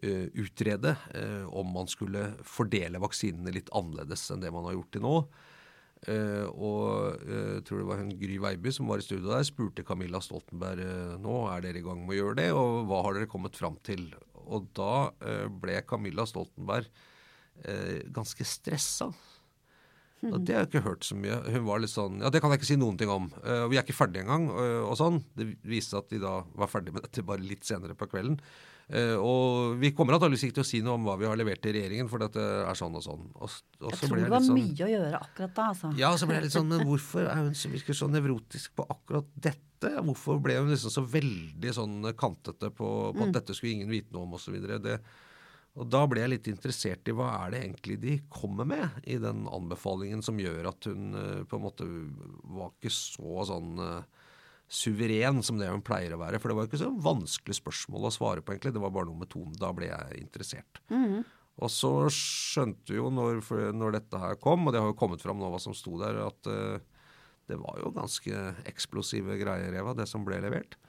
eh, 0.03 0.27
utrede 0.43 0.97
eh, 1.15 1.45
om 1.47 1.71
man 1.71 1.87
skulle 1.87 2.33
fordele 2.43 2.99
vaksinene 2.99 3.53
litt 3.55 3.71
annerledes 3.71 4.27
enn 4.33 4.43
det 4.43 4.51
man 4.51 4.67
har 4.67 4.75
gjort 4.75 4.91
til 4.97 5.07
nå. 5.07 5.15
Uh, 6.01 6.47
og 6.57 7.25
uh, 7.29 7.59
tror 7.61 7.77
det 7.77 7.85
var 7.85 7.99
hun 7.99 8.15
Gry 8.17 8.39
Veiby 8.41 8.71
som 8.73 8.87
var 8.89 8.97
i 8.97 9.03
studio 9.05 9.27
der, 9.29 9.43
spurte 9.45 9.83
Camilla 9.85 10.17
Stoltenberg 10.17 10.81
uh, 10.81 11.11
nå 11.21 11.35
er 11.51 11.61
dere 11.61 11.77
i 11.77 11.83
gang 11.85 11.99
med 12.01 12.15
å 12.15 12.17
gjøre 12.17 12.37
det, 12.39 12.47
og 12.57 12.87
hva 12.89 13.03
har 13.05 13.19
dere 13.19 13.29
kommet 13.29 13.59
fram 13.59 13.77
til? 13.85 14.07
Og 14.41 14.65
da 14.73 15.11
ble 15.61 15.75
Camilla 15.85 16.25
Stoltenberg 16.25 16.89
ganske 18.11 18.43
stressa. 18.49 19.11
Og 20.29 20.41
det 20.45 20.53
har 20.53 20.65
jeg 20.65 20.69
ikke 20.69 20.85
hørt 20.85 21.05
så 21.07 21.15
mye. 21.17 21.37
Hun 21.49 21.63
var 21.65 21.81
litt 21.81 21.93
sånn 21.93 22.19
Ja, 22.21 22.29
det 22.33 22.41
kan 22.43 22.53
jeg 22.53 22.61
ikke 22.61 22.69
si 22.69 22.77
noen 22.77 22.99
ting 22.99 23.09
om. 23.09 23.31
Uh, 23.41 23.65
vi 23.71 23.79
er 23.79 23.85
ikke 23.85 23.97
ferdige 23.97 24.25
engang, 24.25 24.51
uh, 24.53 24.83
og 24.85 24.93
sånn. 24.99 25.17
Det 25.37 25.47
viste 25.65 25.95
seg 25.95 26.03
at 26.03 26.11
de 26.13 26.19
da 26.21 26.35
var 26.61 26.69
ferdige 26.69 26.97
med 26.97 27.07
dette 27.07 27.25
bare 27.25 27.41
litt 27.41 27.65
senere 27.65 27.97
på 27.97 28.09
kvelden. 28.11 28.37
Uh, 28.91 29.15
og 29.23 29.79
vi 29.79 29.93
kommer 29.95 30.17
antakeligvis 30.17 30.49
ikke 30.49 30.57
til 30.59 30.65
å 30.65 30.67
si 30.67 30.81
noe 30.83 30.97
om 30.99 31.07
hva 31.07 31.15
vi 31.19 31.27
har 31.29 31.39
levert 31.39 31.61
til 31.63 31.73
regjeringen, 31.77 32.09
for 32.11 32.21
dette 32.21 32.43
er 32.43 32.77
sånn 32.77 32.97
og 32.99 33.05
sånn. 33.05 33.25
Og, 33.39 33.57
og 33.79 33.95
jeg 33.95 34.11
tror 34.11 34.19
det 34.19 34.29
var 34.33 34.45
sånn, 34.45 34.59
mye 34.59 34.85
å 34.85 34.91
gjøre 34.91 35.23
akkurat 35.23 35.55
da, 35.57 35.67
altså. 35.73 35.91
Ja, 35.97 36.11
så 36.19 36.29
ble 36.29 36.37
jeg 36.37 36.47
litt 36.49 36.57
sånn 36.57 36.69
Men 36.69 36.85
hvorfor 36.89 37.25
er 37.25 37.41
hun 37.45 37.57
så 37.57 37.71
virker 37.71 37.97
så 37.97 38.09
nevrotisk 38.11 38.75
på 38.77 38.85
akkurat 38.91 39.33
dette? 39.47 39.95
Hvorfor 40.05 40.41
ble 40.43 40.59
hun 40.59 40.69
liksom 40.69 40.93
så 40.93 41.05
veldig 41.07 41.73
sånn 41.73 42.11
kantete 42.19 42.69
på, 42.69 42.89
på 43.15 43.23
at 43.23 43.31
mm. 43.31 43.35
dette 43.39 43.55
skulle 43.57 43.79
ingen 43.79 43.93
vite 43.93 44.13
noe 44.13 44.27
om, 44.27 44.35
osv.? 44.37 44.59
Det, 44.59 44.99
og 45.79 45.87
da 45.87 46.01
ble 46.09 46.23
jeg 46.23 46.31
litt 46.33 46.47
interessert 46.51 47.07
i 47.07 47.13
hva 47.15 47.29
er 47.45 47.53
det 47.53 47.61
egentlig 47.61 47.95
de 48.01 48.15
kommer 48.33 48.67
med 48.67 49.05
i 49.07 49.15
den 49.21 49.45
anbefalingen 49.47 50.23
som 50.25 50.39
gjør 50.41 50.67
at 50.73 50.87
hun 50.89 51.13
uh, 51.15 51.43
på 51.47 51.57
en 51.57 51.63
måte 51.63 51.87
var 52.43 52.73
ikke 52.73 52.91
så 52.91 53.45
sånn 53.47 53.79
uh, 53.79 54.25
suveren 54.71 55.39
som 55.43 55.59
det 55.59 55.69
hun 55.71 55.83
pleier 55.83 56.15
å 56.15 56.19
være. 56.19 56.39
For 56.39 56.51
det 56.51 56.57
var 56.57 56.67
ikke 56.67 56.81
så 56.81 56.91
vanskelig 57.03 57.57
spørsmål 57.59 58.07
å 58.07 58.13
svare 58.15 58.43
på, 58.43 58.53
egentlig. 58.53 58.73
Det 58.75 58.83
var 58.83 58.93
bare 58.95 59.07
noe 59.09 59.19
med 59.23 59.31
tonen. 59.31 59.55
Da 59.59 59.71
ble 59.75 59.89
jeg 59.89 60.19
interessert. 60.19 60.79
Mm. 60.91 61.21
Og 61.61 61.71
så 61.71 61.91
skjønte 62.15 62.93
vi 62.93 62.99
jo 62.99 63.11
når, 63.11 63.43
når, 63.75 63.97
dette 63.97 64.21
her 64.21 64.39
kom, 64.43 64.65
og 64.65 64.75
det 64.75 64.81
har 64.83 64.91
jo 64.91 64.97
kommet 64.99 65.23
fram 65.23 65.39
nå 65.39 65.51
hva 65.51 65.59
som 65.61 65.75
sto 65.75 65.97
der, 65.99 66.19
at 66.23 66.51
uh, 66.51 67.07
det 67.51 67.59
var 67.59 67.79
jo 67.79 67.93
ganske 67.95 68.43
eksplosive 68.71 69.39
greier, 69.39 69.75
Eva, 69.75 69.95
det 69.95 70.07
som 70.09 70.27
ble 70.27 70.39
levert. 70.43 70.79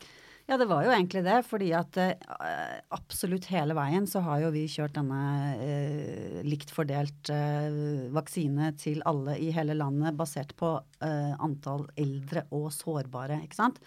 Ja, 0.51 0.57
det 0.59 0.67
var 0.67 0.83
jo 0.83 0.91
egentlig 0.91 1.23
det. 1.25 1.37
fordi 1.47 1.71
at 1.77 1.99
uh, 1.99 2.79
absolutt 2.95 3.47
hele 3.53 3.77
veien 3.79 4.09
så 4.11 4.23
har 4.27 4.43
jo 4.43 4.51
vi 4.55 4.65
kjørt 4.71 4.97
denne 4.97 5.21
uh, 5.61 6.41
likt 6.47 6.73
fordelt 6.75 7.31
uh, 7.31 8.09
vaksine 8.15 8.73
til 8.81 9.05
alle 9.09 9.39
i 9.39 9.53
hele 9.55 9.77
landet 9.79 10.19
basert 10.19 10.57
på 10.59 10.75
antall 11.03 11.89
eldre 11.99 12.45
og 12.55 12.69
sårbare, 12.71 13.41
ikke 13.43 13.57
sant. 13.57 13.81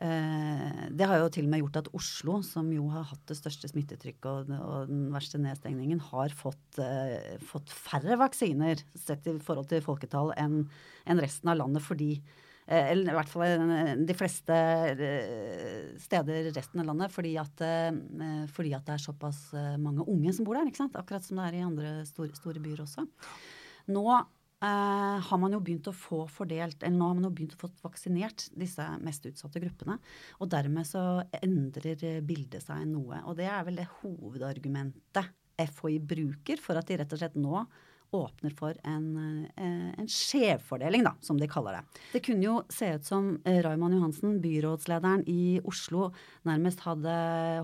det 0.00 1.04
har 1.04 1.18
jo 1.20 1.26
til 1.28 1.44
og 1.44 1.50
med 1.52 1.60
gjort 1.60 1.76
at 1.82 1.90
Oslo, 1.98 2.38
som 2.40 2.70
jo 2.72 2.86
har 2.94 3.04
hatt 3.10 3.26
det 3.28 3.36
største 3.36 3.68
smittetrykket 3.68 4.28
og, 4.30 4.48
og 4.56 4.88
den 4.88 5.02
verste 5.12 5.36
nedstengningen, 5.36 6.00
har 6.08 6.32
fått, 6.32 6.80
fått, 7.44 7.68
færre 7.68 8.16
vaksiner 8.22 8.80
sett 8.96 9.28
i 9.28 9.36
forhold 9.36 9.68
til 9.68 9.84
folketall 9.84 10.32
enn 10.40 10.62
en 11.04 11.20
resten 11.20 11.52
av 11.52 11.60
landet 11.60 11.84
fordi 11.84 12.14
Eh, 12.14 12.46
eller 12.70 13.12
i 13.12 13.16
hvert 13.18 13.30
fall 13.32 13.44
eh, 13.46 13.92
de 14.06 14.16
fleste 14.16 14.58
steder 16.00 16.20
steder 16.20 16.50
resten 16.54 16.82
av 16.82 16.90
landet, 16.90 17.12
fordi 17.12 17.36
at, 17.40 17.62
fordi 18.54 18.74
at, 18.76 18.84
det 18.86 18.96
er 18.96 19.02
såpass 19.02 19.40
mange 19.80 20.04
unge 20.08 20.32
som 20.34 20.46
bor 20.46 20.58
der. 20.58 20.68
ikke 20.68 20.82
sant? 20.84 20.98
Akkurat 20.98 21.24
som 21.24 21.40
det 21.40 21.48
er 21.48 21.58
i 21.58 21.64
andre 21.66 21.94
store, 22.08 22.34
store 22.38 22.62
byer 22.62 22.84
også. 22.84 23.06
Nå 23.90 24.04
eh, 24.14 25.18
har 25.26 25.40
man 25.40 25.54
jo 25.54 25.60
begynt 25.64 25.90
å 25.90 25.96
få 25.96 26.24
fordelt, 26.30 26.82
eller 26.82 26.96
nå 26.96 27.10
har 27.10 27.18
man 27.18 27.28
jo 27.28 27.34
begynt 27.34 27.56
å 27.56 27.62
få 27.62 27.70
vaksinert 27.82 28.48
disse 28.58 28.86
mest 29.04 29.26
utsatte 29.30 29.62
gruppene. 29.62 29.98
Og 30.40 30.50
dermed 30.52 30.88
så 30.88 31.04
endrer 31.40 32.20
bildet 32.26 32.64
seg 32.66 32.86
noe. 32.90 33.22
Og 33.26 33.38
det 33.40 33.48
er 33.50 33.66
vel 33.66 33.80
det 33.80 33.90
hovedargumentet 34.00 35.36
FHI 35.60 35.98
bruker 36.00 36.60
for 36.62 36.78
at 36.80 36.88
de 36.88 37.00
rett 37.00 37.14
og 37.14 37.20
slett 37.20 37.38
nå 37.38 37.64
åpner 38.16 38.52
for 38.58 38.74
en, 38.84 39.48
eh, 39.56 39.92
en 39.98 40.08
skjevfordeling, 40.08 41.04
da, 41.06 41.14
som 41.20 41.38
de 41.38 41.46
kaller 41.50 41.78
det. 41.78 42.00
Det 42.14 42.22
kunne 42.26 42.44
jo 42.44 42.56
se 42.72 42.88
ut 42.96 43.06
som 43.06 43.30
eh, 43.44 43.60
Raymond 43.62 43.94
Johansen, 43.94 44.40
byrådslederen 44.42 45.24
i 45.30 45.60
Oslo, 45.64 46.10
nærmest 46.48 46.82
hadde 46.86 47.14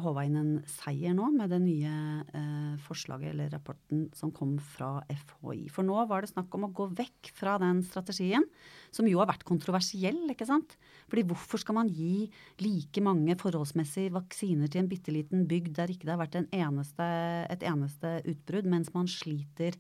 håva 0.05 0.27
inn 0.27 0.39
en 0.41 0.53
seier 0.71 1.17
nå 1.17 1.33
med 1.35 1.51
det 1.51 1.61
nye 1.65 1.95
eh, 2.31 2.77
forslaget 2.87 3.33
eller 3.35 3.51
rapporten 3.57 4.07
som 4.15 4.33
kom 4.35 4.57
fra 4.59 5.01
FHI. 5.11 5.67
For 5.75 5.87
nå 5.87 5.99
var 6.07 6.23
det 6.23 6.33
snakk 6.33 6.55
om 6.55 6.69
å 6.69 6.73
gå 6.75 6.89
vekk 6.95 7.33
fra 7.37 7.59
den 7.63 7.83
strategien, 7.87 8.47
som 8.95 9.09
jo 9.11 9.19
har 9.21 9.31
vært 9.33 9.47
kontroversiell, 9.49 10.23
ikke 10.33 10.47
sant. 10.49 10.79
Fordi 11.11 11.27
hvorfor 11.27 11.61
skal 11.61 11.81
man 11.81 11.91
gi 11.93 12.29
like 12.63 13.03
mange 13.05 13.35
forholdsmessig 13.41 14.09
vaksiner 14.15 14.71
til 14.71 14.85
en 14.85 14.91
bitte 14.91 15.15
liten 15.15 15.47
bygd 15.51 15.75
der 15.77 15.93
ikke 15.93 16.07
det 16.07 16.15
har 16.15 16.23
vært 16.23 16.41
eneste, 16.45 17.07
et 17.51 17.67
eneste 17.67 18.21
utbrudd, 18.31 18.69
mens 18.71 18.95
man 18.95 19.11
sliter 19.11 19.77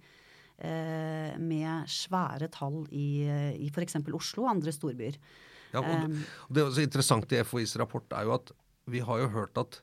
med 0.56 1.90
svære 1.92 2.48
tall 2.48 2.86
i, 2.88 3.26
i 3.60 3.66
f.eks. 3.68 3.98
Oslo 4.16 4.46
og 4.46 4.54
andre 4.54 4.72
storbyer. 4.72 5.18
Ja, 5.74 5.82
og 5.82 6.14
det 6.48 6.62
er 6.62 6.70
også 6.70 6.84
interessant 6.86 7.34
i 7.34 7.42
FHIs 7.44 7.76
rapport 7.80 8.14
er 8.16 8.24
jo 8.24 8.36
at 8.38 8.52
vi 8.90 9.02
har 9.04 9.20
jo 9.20 9.32
hørt 9.34 9.58
at 9.60 9.80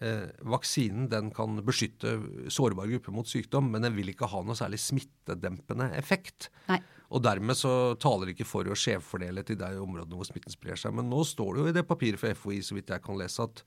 eh, 0.00 0.30
vaksinen 0.48 1.08
den 1.12 1.30
kan 1.34 1.60
beskytte 1.66 2.16
sårbare 2.52 2.94
grupper 2.94 3.14
mot 3.14 3.28
sykdom, 3.28 3.70
men 3.72 3.84
den 3.84 3.94
vil 3.96 4.10
ikke 4.12 4.28
ha 4.32 4.42
noe 4.44 4.56
særlig 4.58 4.80
smittedempende 4.82 5.90
effekt. 5.98 6.50
Nei. 6.70 6.80
Og 7.14 7.22
dermed 7.22 7.58
så 7.58 7.94
taler 8.00 8.26
det 8.26 8.34
ikke 8.34 8.48
for 8.48 8.66
å 8.66 8.78
skjevfordele 8.78 9.44
til 9.46 9.60
de 9.60 9.70
områdene 9.78 10.16
hvor 10.18 10.26
smitten 10.26 10.54
sprer 10.54 10.80
seg. 10.80 10.94
Men 10.96 11.10
nå 11.12 11.20
står 11.28 11.52
det 11.52 11.62
jo 11.62 11.70
i 11.70 11.76
det 11.76 11.86
papiret 11.86 12.20
for 12.20 12.34
FHI 12.34 12.62
så 12.64 12.78
vidt 12.78 12.90
jeg 12.94 13.04
kan 13.04 13.20
lese, 13.20 13.44
at 13.44 13.62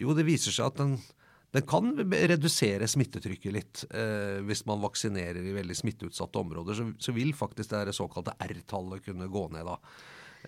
jo, 0.00 0.12
det 0.16 0.26
viser 0.26 0.54
seg 0.54 0.72
at 0.72 0.80
den 0.80 0.96
den 1.52 1.66
kan 1.68 1.92
redusere 1.98 2.88
smittetrykket 2.88 3.52
litt. 3.52 3.84
Eh, 3.92 4.40
hvis 4.48 4.64
man 4.68 4.80
vaksinerer 4.84 5.42
i 5.44 5.54
veldig 5.56 5.76
smitteutsatte 5.76 6.40
områder, 6.40 6.78
så, 6.78 6.86
så 6.96 7.12
vil 7.16 7.34
faktisk 7.36 7.74
det 7.74 7.96
såkalte 7.96 8.36
R-tallet 8.40 9.04
kunne 9.04 9.28
gå 9.32 9.46
ned 9.52 9.68
da. 9.68 9.76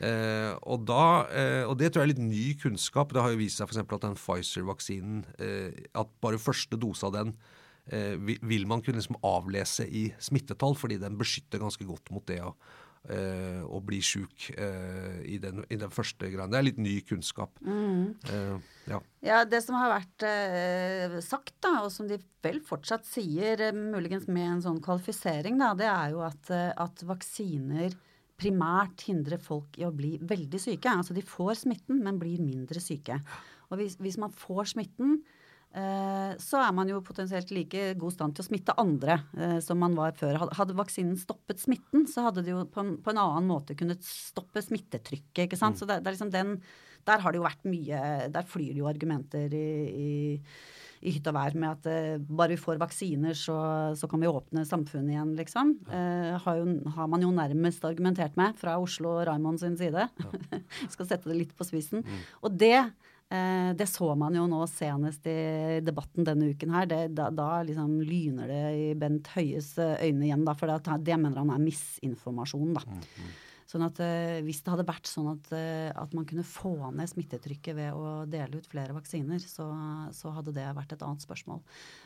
Eh, 0.02 0.52
og, 0.66 0.86
da 0.88 1.02
eh, 1.30 1.62
og 1.68 1.76
det 1.78 1.92
tror 1.92 2.02
jeg 2.02 2.08
er 2.08 2.12
litt 2.14 2.24
ny 2.24 2.46
kunnskap. 2.58 3.12
Det 3.14 3.22
har 3.22 3.34
jo 3.34 3.42
vist 3.42 3.60
seg 3.60 3.68
f.eks. 3.68 3.82
at 3.84 4.06
den 4.06 4.16
Pfizer-vaksinen, 4.18 5.20
eh, 5.38 5.84
at 6.00 6.16
bare 6.24 6.40
første 6.40 6.80
dose 6.80 7.06
av 7.06 7.14
den 7.18 7.34
eh, 7.92 8.16
vil 8.18 8.66
man 8.70 8.82
kunne 8.82 9.02
liksom 9.02 9.20
avlese 9.26 9.86
i 9.86 10.08
smittetall, 10.18 10.74
fordi 10.78 10.98
den 11.02 11.20
beskytter 11.20 11.62
ganske 11.62 11.86
godt 11.88 12.10
mot 12.14 12.26
det. 12.30 12.40
Og, 13.04 13.74
eh, 13.76 13.80
bli 13.84 13.98
sjuk 14.00 14.46
eh, 14.56 15.18
i, 15.28 15.36
den, 15.38 15.60
i, 15.68 15.76
den, 15.76 15.90
første 15.92 16.30
greia. 16.32 16.46
Det 16.48 16.56
er 16.56 16.64
litt 16.64 16.80
ny 16.80 16.94
kunnskap. 17.04 17.58
Mm. 17.60 18.14
Eh, 18.32 18.70
ja. 18.88 19.00
ja. 19.26 19.42
Det 19.44 19.60
som 19.60 19.76
har 19.76 19.92
vært 19.92 20.24
sagt, 21.24 21.52
da, 21.60 21.82
og 21.84 21.92
som 21.92 22.08
de 22.08 22.16
vel 22.44 22.62
fortsatt 22.64 23.04
sier, 23.08 23.60
muligens 23.76 24.24
med 24.28 24.54
en 24.54 24.64
sånn 24.64 24.80
kvalifisering, 24.84 25.60
da, 25.60 25.74
det 25.76 25.90
er 25.90 26.14
jo 26.14 26.24
at, 26.24 26.48
at 26.50 27.04
vaksiner 27.04 27.92
primært 28.40 29.04
hindrer 29.06 29.40
folk 29.40 29.76
i 29.78 29.84
å 29.86 29.92
bli 29.94 30.16
veldig 30.24 30.60
syke. 30.60 30.90
Altså 30.90 31.16
de 31.16 31.24
får 31.24 31.60
smitten, 31.66 32.00
men 32.04 32.20
blir 32.20 32.40
mindre 32.42 32.80
syke. 32.82 33.20
Og 33.68 33.80
hvis, 33.80 33.98
hvis 34.00 34.18
man 34.20 34.32
får 34.32 34.72
smitten, 34.74 35.20
så 35.74 36.60
er 36.62 36.74
man 36.76 36.90
jo 36.90 37.00
potensielt 37.02 37.50
like 37.54 37.94
god 37.98 38.14
stand 38.14 38.36
til 38.36 38.44
å 38.44 38.46
smitte 38.46 38.76
andre 38.78 39.16
eh, 39.34 39.58
som 39.64 39.80
man 39.82 39.96
var 39.98 40.14
før. 40.18 40.38
Hadde 40.54 40.76
vaksinen 40.78 41.16
stoppet 41.18 41.62
smitten, 41.62 42.06
så 42.10 42.28
hadde 42.28 42.44
det 42.46 42.54
jo 42.54 42.62
på 42.70 42.82
en, 42.84 42.94
på 43.02 43.10
en 43.10 43.20
annen 43.24 43.48
måte 43.50 43.74
kunnet 43.78 44.04
stoppe 44.06 44.62
smittetrykket. 44.62 45.48
ikke 45.48 45.58
sant? 45.58 45.74
Mm. 45.74 45.80
Så 45.80 45.88
det, 45.90 46.00
det, 46.00 46.10
er 46.10 46.16
liksom 46.16 46.32
den, 46.34 46.56
Der 47.04 47.24
har 47.24 47.32
det 47.32 47.40
jo 47.40 47.44
vært 47.48 47.66
mye 47.66 48.00
Der 48.32 48.46
flyr 48.48 48.70
det 48.72 48.80
jo 48.80 48.88
argumenter 48.88 49.54
i, 49.54 49.68
i, 49.90 50.12
i 51.02 51.14
hytt 51.16 51.26
og 51.32 51.34
vær 51.36 51.58
med 51.58 51.72
at 51.72 51.88
uh, 51.90 52.22
bare 52.22 52.54
vi 52.54 52.60
får 52.60 52.78
vaksiner, 52.80 53.34
så, 53.34 53.56
så, 53.98 54.08
kan 54.08 54.22
vi 54.22 54.30
åpne 54.30 54.62
samfunnet 54.68 55.16
igjen, 55.16 55.32
liksom. 55.36 55.74
Uh, 55.90 56.38
har, 56.44 56.60
jo, 56.60 56.76
har, 56.94 57.10
man 57.10 57.26
jo 57.26 57.32
nærmest 57.34 57.82
argumentert 57.84 58.38
med 58.40 58.54
fra 58.62 58.78
Oslo 58.80 59.18
og 59.18 59.26
Raymond 59.28 59.60
sin 59.60 59.74
side. 59.80 60.06
Ja. 60.06 60.62
Skal 60.94 61.10
sette 61.10 61.32
det 61.32 61.40
litt 61.42 61.58
på 61.58 61.66
spissen. 61.66 62.06
Mm. 62.06 62.22
Og 62.46 62.62
det 62.62 62.78
Eh, 62.78 63.13
det 63.74 63.86
så 63.90 64.10
man 64.18 64.36
jo 64.36 64.44
nå 64.50 64.60
senest 64.70 65.26
i 65.26 65.80
debatten 65.84 66.26
denne 66.26 66.50
uken 66.52 66.74
her. 66.76 66.88
Det, 66.90 67.00
da, 67.16 67.30
da 67.34 67.62
liksom 67.66 67.96
lyner 68.04 68.50
det 68.50 68.64
i 68.78 68.84
Bent 68.98 69.30
Høies 69.34 69.72
eh, 69.82 69.96
øyne 70.06 70.28
igjen, 70.28 70.44
da, 70.46 70.54
for 70.58 70.70
det, 70.70 70.98
det 71.06 71.18
mener 71.20 71.40
han 71.42 71.54
er 71.54 71.64
misinformasjon. 71.64 72.76
da. 72.76 72.84
Mm, 72.86 73.00
mm. 73.00 73.32
Sånn 73.74 73.88
at 73.88 73.98
uh, 73.98 74.38
Hvis 74.46 74.60
det 74.62 74.70
hadde 74.70 74.86
vært 74.86 75.08
sånn 75.10 75.32
at, 75.32 75.48
uh, 75.50 75.90
at, 75.98 76.12
man 76.14 76.26
kunne 76.30 76.46
få 76.46 76.76
ned 76.94 77.10
smittetrykket 77.10 77.74
ved 77.74 77.96
å 77.98 78.22
dele 78.30 78.60
ut 78.60 78.68
flere 78.70 78.94
vaksiner, 78.94 79.42
så, 79.42 79.66
så 80.14 80.30
hadde 80.36 80.54
det 80.54 80.68
vært 80.76 80.94
et 80.94 81.02
annet 81.02 81.24
spørsmål. 81.24 81.58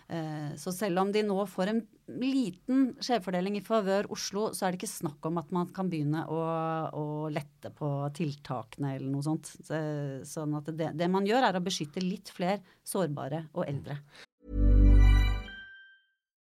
Uh, 0.09 0.57
så 0.57 0.73
selv 0.73 1.03
om 1.03 1.13
de 1.13 1.21
nå 1.29 1.37
får 1.53 1.75
en 1.75 1.83
liten 2.23 2.95
skjevfordeling 3.05 3.59
i 3.61 3.65
favør 3.67 4.09
Oslo, 4.17 4.47
så 4.57 4.65
er 4.65 4.73
det 4.73 4.81
ikke 4.81 4.95
snakk 4.95 5.29
om 5.29 5.43
at 5.43 5.53
man 5.53 5.69
kan 5.77 5.93
begynne 5.93 6.25
å, 6.33 6.41
å 6.97 7.05
lette 7.29 7.75
på 7.77 7.93
tiltakene 8.17 8.95
eller 8.97 9.13
noe 9.13 9.27
sånt. 9.29 9.53
Så, 9.61 9.83
sånn 10.25 10.57
at 10.57 10.73
det, 10.73 10.95
det 10.97 11.13
man 11.13 11.29
gjør, 11.29 11.51
er 11.51 11.61
å 11.61 11.65
beskytte 11.69 12.01
litt 12.01 12.33
flere 12.33 12.63
sårbare 12.89 13.45
og 13.53 13.69
eldre. 13.69 14.01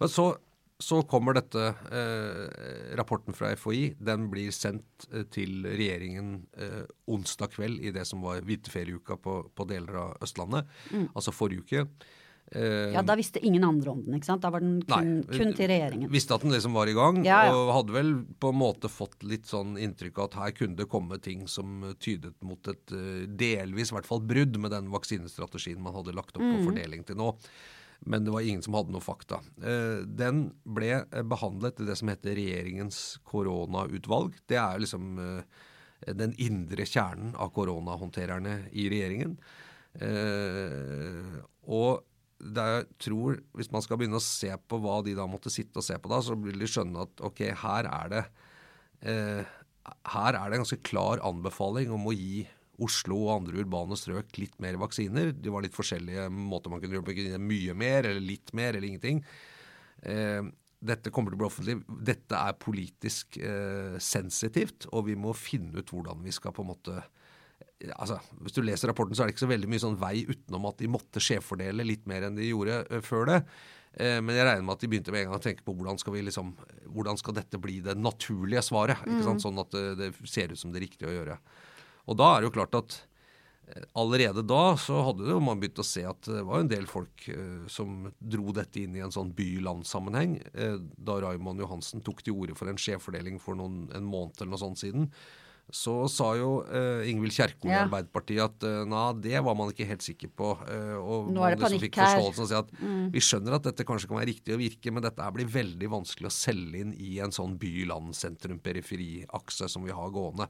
Men 0.00 0.08
så 0.12 0.28
så 0.78 1.00
kommer 1.10 1.34
dette 1.34 1.58
eh, 1.90 2.94
rapporten 2.94 3.34
fra 3.34 3.48
FHI. 3.58 3.96
Den 3.98 4.28
blir 4.30 4.52
sendt 4.54 5.08
eh, 5.10 5.24
til 5.34 5.64
regjeringen 5.66 6.36
eh, 6.54 6.84
onsdag 7.10 7.50
kveld 7.56 7.80
i 7.82 7.90
det 7.96 8.04
som 8.06 8.22
var 8.22 8.44
vinterferieuka 8.46 9.16
på, 9.18 9.34
på 9.58 9.66
deler 9.66 9.96
av 10.04 10.22
Østlandet. 10.22 10.70
Mm. 10.94 11.08
Altså 11.18 11.34
forrige 11.34 11.64
uke. 11.66 11.82
Eh, 12.54 12.92
Ja, 12.94 13.02
da 13.02 13.16
visste 13.18 13.42
ingen 13.42 13.66
andre 13.66 13.90
om 13.90 14.04
den, 14.06 14.14
ikke 14.20 14.28
sant? 14.30 14.44
Da 14.46 14.52
var 14.54 14.62
den 14.62 14.76
kun, 14.86 15.16
Nei, 15.18 15.34
kun 15.40 15.50
til 15.58 15.66
regjeringen. 15.72 16.12
Visste 16.14 16.38
at 16.38 16.46
den 16.46 16.54
liksom 16.54 16.78
var 16.78 16.86
i 16.86 16.94
gang, 16.96 17.18
Ja, 17.26 17.40
ja. 17.48 17.56
og 17.58 17.72
hadde 17.74 17.96
vel 17.98 18.12
på 18.38 18.52
en 18.54 18.60
måte 18.62 18.86
fått 18.92 19.26
litt 19.26 19.50
sånn 19.50 19.74
inntrykk 19.82 20.22
av 20.22 20.30
at 20.30 20.38
her 20.44 20.54
kunne 20.60 20.78
det 20.78 20.86
komme 20.94 21.18
ting 21.18 21.42
som 21.50 21.82
tydet 21.98 22.36
mot 22.46 22.70
et 22.70 22.94
eh, 22.94 23.26
delvis, 23.26 23.90
i 23.90 23.98
hvert 23.98 24.06
fall, 24.06 24.22
brudd 24.30 24.54
med 24.62 24.70
den 24.78 24.94
vaksinestrategien 24.94 25.82
man 25.82 25.98
hadde 25.98 26.14
lagt 26.14 26.38
opp 26.38 26.46
Mm. 26.46 26.54
på 26.54 26.70
fordeling 26.70 27.02
til 27.10 27.18
nå. 27.18 27.32
Men 28.06 28.24
det 28.24 28.30
var 28.30 28.40
ingen 28.46 28.62
som 28.62 28.76
hadde 28.78 28.94
noe 28.94 29.02
fakta. 29.02 29.40
Eh, 29.58 30.04
Den 30.06 30.48
ble 30.62 30.92
eh, 31.00 31.24
behandlet 31.26 31.80
i 31.82 31.88
det 31.88 31.96
som 31.98 32.10
heter 32.12 32.36
regjeringens 32.38 33.18
koronautvalg. 33.26 34.36
Det 34.48 34.58
er 34.60 34.82
liksom 34.84 35.18
eh, 35.22 36.12
den 36.14 36.34
indre 36.38 36.86
kjernen 36.86 37.34
av 37.34 37.50
koronahåndtererne 37.56 38.68
i 38.70 38.86
regjeringen. 38.92 39.34
Og 41.66 42.04
jeg 42.38 42.84
tror, 43.02 43.40
hvis 43.58 43.70
man 43.74 43.82
skal 43.82 43.98
begynne 43.98 44.20
å 44.20 44.22
se 44.22 44.52
på 44.70 44.78
hva 44.78 45.00
de 45.02 45.16
da 45.18 45.26
måtte 45.26 45.50
sitte 45.50 45.80
og 45.80 45.86
se 45.88 45.96
på 45.98 46.12
da, 46.12 46.20
så 46.22 46.36
vil 46.38 46.60
de 46.62 46.68
skjønne 46.70 47.02
at 47.02 47.24
ok, 47.26 47.42
her 47.64 47.88
er 47.90 48.12
det 48.12 48.22
her 49.02 50.36
er 50.36 50.38
det 50.38 50.54
en 50.54 50.62
ganske 50.62 50.78
klar 50.86 51.18
anbefaling 51.26 51.90
om 51.96 52.06
å 52.06 52.14
gi 52.14 52.44
Oslo 52.84 53.18
og 53.24 53.34
andre 53.40 53.62
urbane 53.64 53.98
strøk 53.98 54.38
litt 54.38 54.56
mer 54.62 54.78
vaksiner. 54.80 55.32
Det 55.34 55.52
var 55.52 55.64
litt 55.64 55.76
forskjellige 55.76 56.28
måter 56.30 56.72
man 56.72 56.82
kunne 56.82 57.00
gjøre. 57.00 57.42
Mye 57.42 57.74
mer, 57.78 58.06
eller 58.06 58.22
litt 58.22 58.54
mer, 58.56 58.74
eller 58.74 58.88
ingenting. 58.88 59.22
Eh, 60.06 60.42
dette 60.78 61.10
kommer 61.10 61.32
til 61.32 61.38
å 61.38 61.42
bli 61.42 61.48
offentlig. 61.48 61.78
Dette 62.06 62.38
er 62.38 62.58
politisk 62.62 63.38
eh, 63.42 63.96
sensitivt, 64.02 64.86
og 64.92 65.08
vi 65.08 65.16
må 65.18 65.34
finne 65.34 65.80
ut 65.80 65.90
hvordan 65.90 66.22
vi 66.22 66.34
skal 66.34 66.54
på 66.54 66.62
en 66.62 66.70
måte 66.70 67.00
altså, 67.96 68.18
Hvis 68.42 68.54
du 68.56 68.62
leser 68.62 68.90
rapporten, 68.90 69.16
så 69.16 69.24
er 69.24 69.28
det 69.28 69.36
ikke 69.36 69.46
så 69.46 69.50
veldig 69.50 69.70
mye 69.70 69.82
sånn 69.82 69.98
vei 69.98 70.22
utenom 70.28 70.68
at 70.70 70.78
de 70.78 70.90
måtte 70.90 71.22
skjevfordele 71.22 71.86
litt 71.86 72.06
mer 72.10 72.28
enn 72.28 72.38
de 72.38 72.50
gjorde 72.50 72.80
eh, 72.86 73.02
før 73.04 73.26
det. 73.32 73.40
Eh, 73.98 74.18
men 74.22 74.36
jeg 74.36 74.46
regner 74.46 74.66
med 74.66 74.76
at 74.76 74.84
de 74.84 74.90
begynte 74.92 75.14
med 75.14 75.24
en 75.24 75.32
gang 75.32 75.40
å 75.40 75.44
tenke 75.48 75.66
på 75.66 75.74
hvordan 75.74 75.98
skal, 75.98 76.14
vi 76.14 76.22
liksom, 76.26 76.54
hvordan 76.94 77.18
skal 77.18 77.38
dette 77.40 77.60
bli 77.62 77.80
det 77.84 77.96
naturlige 77.98 78.62
svaret. 78.66 79.02
ikke 79.06 79.26
sant? 79.26 79.44
Sånn 79.44 79.62
at 79.62 79.74
det, 79.74 79.86
det 79.98 80.12
ser 80.30 80.54
ut 80.54 80.62
som 80.62 80.74
det 80.74 80.84
riktige 80.84 81.10
å 81.10 81.16
gjøre. 81.16 81.38
Og 82.08 82.14
da 82.18 82.26
er 82.34 82.38
det 82.40 82.46
jo 82.50 82.54
klart 82.56 82.74
at 82.78 82.90
eh, 83.68 83.84
allerede 84.00 84.42
da 84.48 84.62
så 84.80 84.96
hadde 85.10 85.28
jo 85.28 85.40
man 85.44 85.60
begynt 85.60 85.82
å 85.82 85.86
se 85.86 86.02
at 86.08 86.20
det 86.30 86.44
var 86.48 86.58
en 86.64 86.70
del 86.72 86.86
folk 86.88 87.16
eh, 87.32 87.66
som 87.70 87.88
dro 88.18 88.48
dette 88.56 88.80
inn 88.84 88.96
i 88.96 89.04
en 89.04 89.12
sånn 89.14 89.34
by-land-sammenheng. 89.36 90.32
Eh, 90.54 90.78
da 90.96 91.14
Raymond 91.26 91.58
Johansen 91.64 92.00
tok 92.06 92.18
til 92.24 92.34
orde 92.38 92.56
for 92.58 92.66
en 92.72 92.80
skjevfordeling 92.80 93.36
for 93.42 93.54
noen, 93.60 93.76
en 93.96 94.08
måned 94.08 94.34
eller 94.40 94.52
noe 94.56 94.64
sånt 94.64 94.80
siden, 94.80 95.04
så 95.68 96.06
sa 96.08 96.30
jo 96.38 96.62
eh, 96.72 97.02
Ingvild 97.10 97.34
Kjerkol 97.36 97.68
i 97.68 97.74
Ja. 97.74 97.82
Arbeiderpartiet 97.84 98.40
at 98.40 98.56
eh, 98.64 98.86
na, 98.88 99.10
det 99.12 99.36
var 99.44 99.52
man 99.58 99.68
ikke 99.68 99.84
helt 99.84 100.00
sikker 100.00 100.30
på. 100.32 100.54
Eh, 100.64 100.94
og 100.96 101.28
Nå 101.36 101.42
er 101.44 101.52
det 101.52 101.58
liksom 101.60 101.68
panikk 101.68 101.84
fikk 101.84 101.98
her. 102.00 102.24
si 102.48 102.56
at 102.56 102.70
vi 103.12 103.20
skjønner 103.20 103.52
at 103.58 103.66
dette 103.68 103.84
kanskje 103.84 104.08
kan 104.08 104.16
være 104.16 104.30
riktig 104.30 104.56
å 104.56 104.60
virke, 104.62 104.88
men 104.96 105.04
dette 105.04 105.20
blir 105.36 105.44
veldig 105.58 105.90
vanskelig 105.92 106.24
å 106.30 106.32
selge 106.32 106.80
inn 106.80 106.94
i 106.96 107.18
en 107.20 107.28
sånn 107.36 107.58
by-land-sentrum-periferi-akse 107.60 109.68
som 109.68 109.84
vi 109.84 109.92
har 109.92 110.08
gående. 110.14 110.48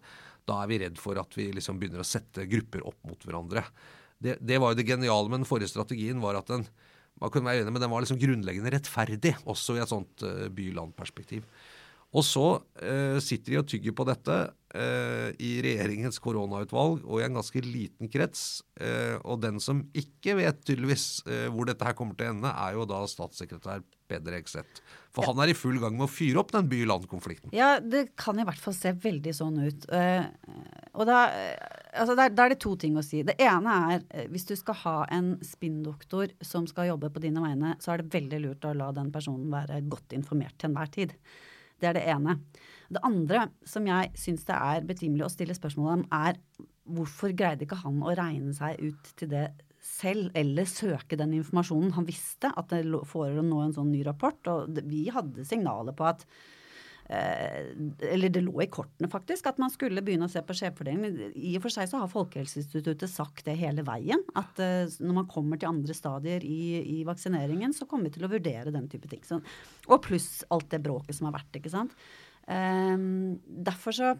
Da 0.49 0.63
er 0.63 0.71
vi 0.71 0.81
redd 0.83 1.01
for 1.01 1.21
at 1.21 1.35
vi 1.37 1.51
liksom 1.55 1.81
begynner 1.81 2.03
å 2.03 2.09
sette 2.09 2.47
grupper 2.49 2.87
opp 2.89 2.99
mot 3.09 3.27
hverandre. 3.27 3.65
Det, 4.19 4.39
det 4.43 4.59
var 4.59 4.73
jo 4.73 4.81
det 4.81 4.89
geniale 4.89 5.31
med 5.31 5.43
den 5.43 5.49
forrige 5.49 5.71
strategien, 5.71 6.23
var 6.23 6.41
at 6.41 6.51
den 6.51 6.67
man 7.19 7.33
kunne 7.35 7.51
være 7.51 7.65
enig, 7.65 7.75
men 7.75 7.83
den 7.83 7.91
var 7.91 8.05
liksom 8.05 8.21
grunnleggende 8.21 8.71
rettferdig, 8.71 9.33
også 9.51 9.75
i 9.75 9.83
et 9.83 9.91
sånt 9.91 10.23
uh, 10.23 10.47
by-land-perspektiv. 10.55 11.47
Og 12.17 12.25
så 12.25 12.45
eh, 12.81 13.19
sitter 13.21 13.53
de 13.53 13.59
og 13.61 13.67
tygger 13.69 13.93
på 13.93 14.05
dette 14.09 14.37
eh, 14.75 15.29
i 15.39 15.53
regjeringens 15.65 16.21
koronautvalg 16.23 17.05
og 17.05 17.21
i 17.21 17.27
en 17.27 17.39
ganske 17.39 17.63
liten 17.65 18.11
krets. 18.13 18.63
Eh, 18.81 19.17
og 19.25 19.43
den 19.45 19.61
som 19.63 19.85
ikke 19.97 20.39
vet 20.41 20.65
tydeligvis 20.65 21.07
eh, 21.29 21.47
hvor 21.53 21.69
dette 21.69 21.87
her 21.87 21.97
kommer 21.99 22.19
til 22.19 22.29
å 22.29 22.35
ende, 22.37 22.53
er 22.53 22.77
jo 22.79 22.89
da 22.89 23.05
statssekretær 23.09 23.85
Peder 24.09 24.39
Ekseth. 24.39 24.81
For 25.13 25.27
han 25.29 25.41
er 25.43 25.53
i 25.53 25.57
full 25.57 25.79
gang 25.83 25.97
med 25.97 26.07
å 26.07 26.11
fyre 26.11 26.41
opp 26.41 26.53
den 26.55 26.69
by-land-konflikten. 26.71 27.53
Ja, 27.57 27.77
det 27.81 28.11
kan 28.21 28.39
i 28.41 28.47
hvert 28.47 28.61
fall 28.61 28.77
se 28.77 28.93
veldig 28.97 29.35
sånn 29.37 29.59
ut. 29.61 29.87
Eh, 29.95 30.25
og 30.95 31.09
da, 31.09 31.19
eh, 31.33 31.75
altså 31.93 32.17
der, 32.19 32.33
da 32.37 32.47
er 32.47 32.55
det 32.55 32.61
to 32.65 32.75
ting 32.81 32.97
å 32.99 33.05
si. 33.05 33.25
Det 33.27 33.37
ene 33.43 33.77
er 33.93 34.07
eh, 34.09 34.29
hvis 34.33 34.49
du 34.49 34.55
skal 34.59 34.79
ha 34.85 34.97
en 35.15 35.35
spinndoktor 35.45 36.33
som 36.45 36.69
skal 36.71 36.91
jobbe 36.93 37.13
på 37.13 37.25
dine 37.25 37.43
vegne, 37.45 37.75
så 37.83 37.95
er 37.95 38.03
det 38.03 38.15
veldig 38.15 38.43
lurt 38.45 38.69
å 38.69 38.75
la 38.77 38.91
den 38.97 39.13
personen 39.15 39.51
være 39.53 39.83
godt 39.91 40.17
informert 40.17 40.57
til 40.59 40.71
enhver 40.71 40.93
tid. 40.95 41.17
Det 41.79 41.91
er 41.91 41.99
det 41.99 42.07
ene. 42.11 42.39
Det 42.89 43.05
andre 43.05 43.47
som 43.69 43.87
jeg 43.89 44.13
syns 44.17 44.47
det 44.49 44.57
er 44.57 44.87
betimelig 44.89 45.27
å 45.27 45.33
stille 45.33 45.57
spørsmål 45.57 45.95
om, 45.99 46.05
er 46.15 46.39
hvorfor 46.89 47.35
greide 47.37 47.67
ikke 47.67 47.83
han 47.83 48.01
å 48.01 48.15
regne 48.17 48.55
seg 48.57 48.81
ut 48.81 49.11
til 49.21 49.29
det 49.33 49.47
selv, 49.85 50.31
eller 50.37 50.69
søke 50.69 51.17
den 51.19 51.35
informasjonen. 51.39 51.95
Han 51.97 52.07
visste 52.09 52.51
at 52.57 52.71
det 52.73 52.85
lå- 52.89 53.05
forelå 53.09 53.45
nå 53.45 53.61
en 53.65 53.75
sånn 53.77 53.93
ny 53.93 54.03
rapport, 54.07 54.41
og 54.51 54.81
vi 54.89 55.07
hadde 55.13 55.45
signaler 55.49 55.95
på 55.97 56.07
at 56.09 56.25
eh, 57.13 57.71
eller 58.11 58.33
det 58.33 58.43
lå 58.45 58.57
i 58.65 58.69
kortene, 58.73 59.09
faktisk, 59.13 59.47
at 59.49 59.61
man 59.63 59.73
skulle 59.73 60.03
begynne 60.05 60.29
å 60.29 60.33
se 60.33 60.43
på 60.45 60.57
skjevfordeling. 60.57 61.33
I 61.37 61.55
og 61.57 61.67
for 61.67 61.77
seg 61.77 61.89
så 61.91 62.03
har 62.03 62.13
Folkehelseinstituttet 62.13 63.13
sagt 63.13 63.45
det 63.49 63.57
hele 63.61 63.85
veien. 63.87 64.25
At 64.39 64.61
eh, 64.65 64.89
når 65.01 65.21
man 65.23 65.31
kommer 65.31 65.61
til 65.61 65.71
andre 65.71 65.97
stadier 65.97 66.45
i, 66.45 66.61
i 66.99 67.03
vaksineringen, 67.09 67.77
så 67.77 67.89
kommer 67.89 68.09
vi 68.09 68.17
til 68.19 68.29
å 68.29 68.33
vurdere 68.33 68.75
den 68.75 68.89
type 68.93 69.13
ting. 69.13 69.23
Så, 69.29 69.41
og 69.89 70.03
pluss 70.09 70.43
alt 70.53 70.69
det 70.75 70.83
bråket 70.85 71.21
som 71.21 71.31
har 71.31 71.39
vært, 71.39 71.61
ikke 71.61 71.73
sant. 71.77 71.95
Ehm, 72.49 73.39
derfor 73.69 73.93
så 73.97 74.13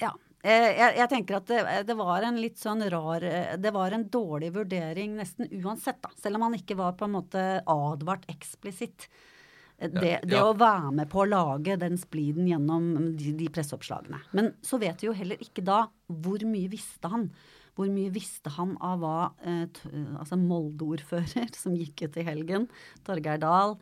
ja. 0.00 0.12
Eh, 0.42 0.70
Jeg, 0.78 0.94
jeg 0.96 1.08
tenker 1.12 1.36
at 1.40 1.50
det, 1.50 1.62
det 1.90 1.96
var 1.98 2.24
en 2.24 2.38
litt 2.40 2.56
sånn 2.60 2.80
rar 2.92 3.24
eh, 3.26 3.56
Det 3.60 3.72
var 3.76 3.92
en 3.92 4.06
dårlig 4.08 4.52
vurdering 4.54 5.18
nesten 5.18 5.50
uansett, 5.60 5.98
da. 6.04 6.12
Selv 6.16 6.38
om 6.38 6.46
han 6.48 6.56
ikke 6.56 6.78
var 6.78 6.94
på 6.96 7.04
en 7.08 7.16
måte 7.18 7.44
advart 7.68 8.24
eksplisitt. 8.32 9.08
Eh, 9.78 9.90
Det, 9.92 10.14
det 10.24 10.38
ja. 10.38 10.46
å 10.48 10.56
være 10.56 10.94
med 10.96 11.10
på 11.12 11.22
å 11.24 11.28
lage 11.28 11.76
den 11.82 11.98
spliden 12.00 12.48
gjennom 12.48 12.90
de, 13.18 13.34
de 13.36 13.50
presseoppslagene. 13.52 14.22
Men 14.32 14.52
så 14.64 14.80
vet 14.80 15.02
vi 15.04 15.10
jo 15.10 15.16
heller 15.18 15.40
ikke 15.44 15.64
da 15.66 15.82
hvor 16.08 16.40
mye 16.48 16.70
visste 16.72 17.10
han. 17.12 17.28
Hvor 17.76 17.88
mye 17.92 18.10
visste 18.12 18.50
han 18.56 18.74
av 18.84 19.00
hva 19.04 19.18
eh, 19.46 19.66
altså 20.20 20.36
Molde-ordfører, 20.40 21.52
som 21.62 21.76
gikk 21.76 22.06
ut 22.08 22.16
i 22.20 22.24
helgen, 22.26 22.70
Torgeir 23.06 23.40
Dahl, 23.44 23.76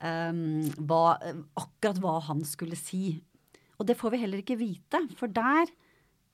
eh, 0.00 0.42
hva, 0.88 1.04
akkurat 1.62 2.00
hva 2.02 2.18
han 2.28 2.44
skulle 2.48 2.78
si. 2.78 3.16
Og 3.76 3.88
det 3.88 3.96
får 3.98 4.14
vi 4.14 4.22
heller 4.22 4.42
ikke 4.42 4.58
vite, 4.60 5.02
for 5.18 5.32
der 5.32 5.68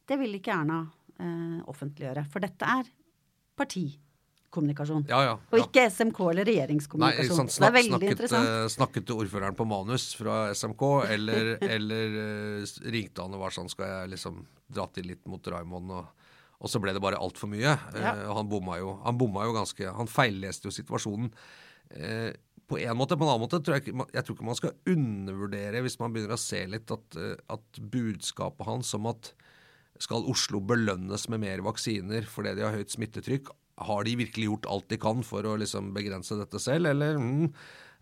Det 0.09 0.19
vil 0.19 0.35
ikke 0.35 0.51
Erna 0.51 0.81
uh, 1.23 1.61
offentliggjøre. 1.71 2.25
For 2.31 2.43
dette 2.43 2.67
er 2.67 2.89
partikommunikasjon. 3.59 5.05
Ja, 5.11 5.21
ja, 5.29 5.35
Og 5.53 5.61
ikke 5.63 5.85
SMK 5.91 6.19
eller 6.33 6.49
regjeringskommunikasjon. 6.49 7.29
Nei, 7.31 7.39
sant, 7.39 7.55
snak, 7.55 7.63
det 7.63 7.69
er 7.69 7.77
veldig 7.77 7.93
snakket, 7.93 8.15
interessant. 8.17 8.51
Uh, 8.51 8.67
snakket 8.75 9.07
til 9.09 9.23
ordføreren 9.23 9.59
på 9.59 9.69
manus 9.71 10.09
fra 10.19 10.41
SMK, 10.59 10.85
eller, 11.15 11.53
eller 11.77 12.19
uh, 12.19 12.75
ringte 12.93 13.25
han 13.25 13.39
og 13.39 13.45
var 13.47 13.55
sånn 13.55 13.71
Skal 13.73 13.95
jeg 13.95 14.13
liksom 14.17 14.43
dra 14.67 14.89
til 14.91 15.13
litt 15.13 15.23
mot 15.31 15.53
Raymond? 15.55 15.95
Og, 15.95 16.29
og 16.63 16.71
så 16.71 16.83
ble 16.83 16.95
det 16.99 17.03
bare 17.05 17.23
altfor 17.23 17.51
mye. 17.55 17.77
Ja. 17.95 18.17
Uh, 18.19 18.33
han 18.41 18.51
bomma 18.51 18.79
jo. 18.83 18.97
Han 19.07 19.23
bomma 19.23 19.47
jo 19.47 19.55
ganske 19.57 19.99
Han 20.03 20.11
feilleste 20.11 20.69
jo 20.69 20.75
situasjonen. 20.75 21.31
Eh, 21.93 22.31
på 22.73 22.81
en 22.81 22.97
måte, 22.97 23.19
på 23.19 23.27
en 23.27 23.35
annen 23.35 23.45
måte 23.45 23.61
tror 23.61 23.79
jeg, 23.79 23.93
jeg 23.93 24.25
tror 24.25 24.37
ikke 24.37 24.49
man 24.49 24.59
skal 24.59 24.77
undervurdere, 24.89 25.83
hvis 25.85 25.99
man 26.01 26.15
begynner 26.15 26.37
å 26.39 26.41
se 26.41 26.63
litt, 26.71 26.93
at, 26.95 27.19
eh, 27.21 27.37
at 27.53 27.83
budskapet 27.93 28.69
hans 28.69 28.95
om 28.97 29.11
at 29.13 29.33
skal 30.03 30.27
Oslo 30.31 30.63
belønnes 30.65 31.29
med 31.31 31.43
mer 31.45 31.63
vaksiner 31.65 32.27
fordi 32.29 32.57
de 32.59 32.65
har 32.67 32.75
høyt 32.75 32.95
smittetrykk? 32.95 33.53
Har 33.83 34.05
de 34.07 34.17
virkelig 34.21 34.49
gjort 34.49 34.69
alt 34.73 34.89
de 34.93 34.99
kan 35.01 35.23
for 35.27 35.47
å 35.49 35.55
liksom 35.61 35.93
begrense 35.97 36.37
dette 36.39 36.61
selv, 36.63 36.91
eller 36.93 37.21
mm, 37.21 37.47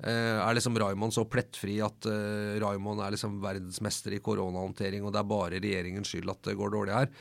eh, 0.07 0.39
er 0.39 0.57
liksom 0.57 0.79
Raymond 0.81 1.15
så 1.17 1.27
plettfri 1.31 1.79
at 1.85 2.09
uh, 2.11 2.57
Raymond 2.63 3.03
er 3.05 3.15
liksom 3.15 3.39
verdensmester 3.43 4.17
i 4.17 4.23
koronahåndtering, 4.25 5.05
og 5.05 5.15
det 5.15 5.23
er 5.23 5.31
bare 5.31 5.63
regjeringens 5.63 6.11
skyld 6.11 6.33
at 6.33 6.43
det 6.49 6.59
går 6.59 6.75
dårlig 6.75 6.97
her? 6.97 7.15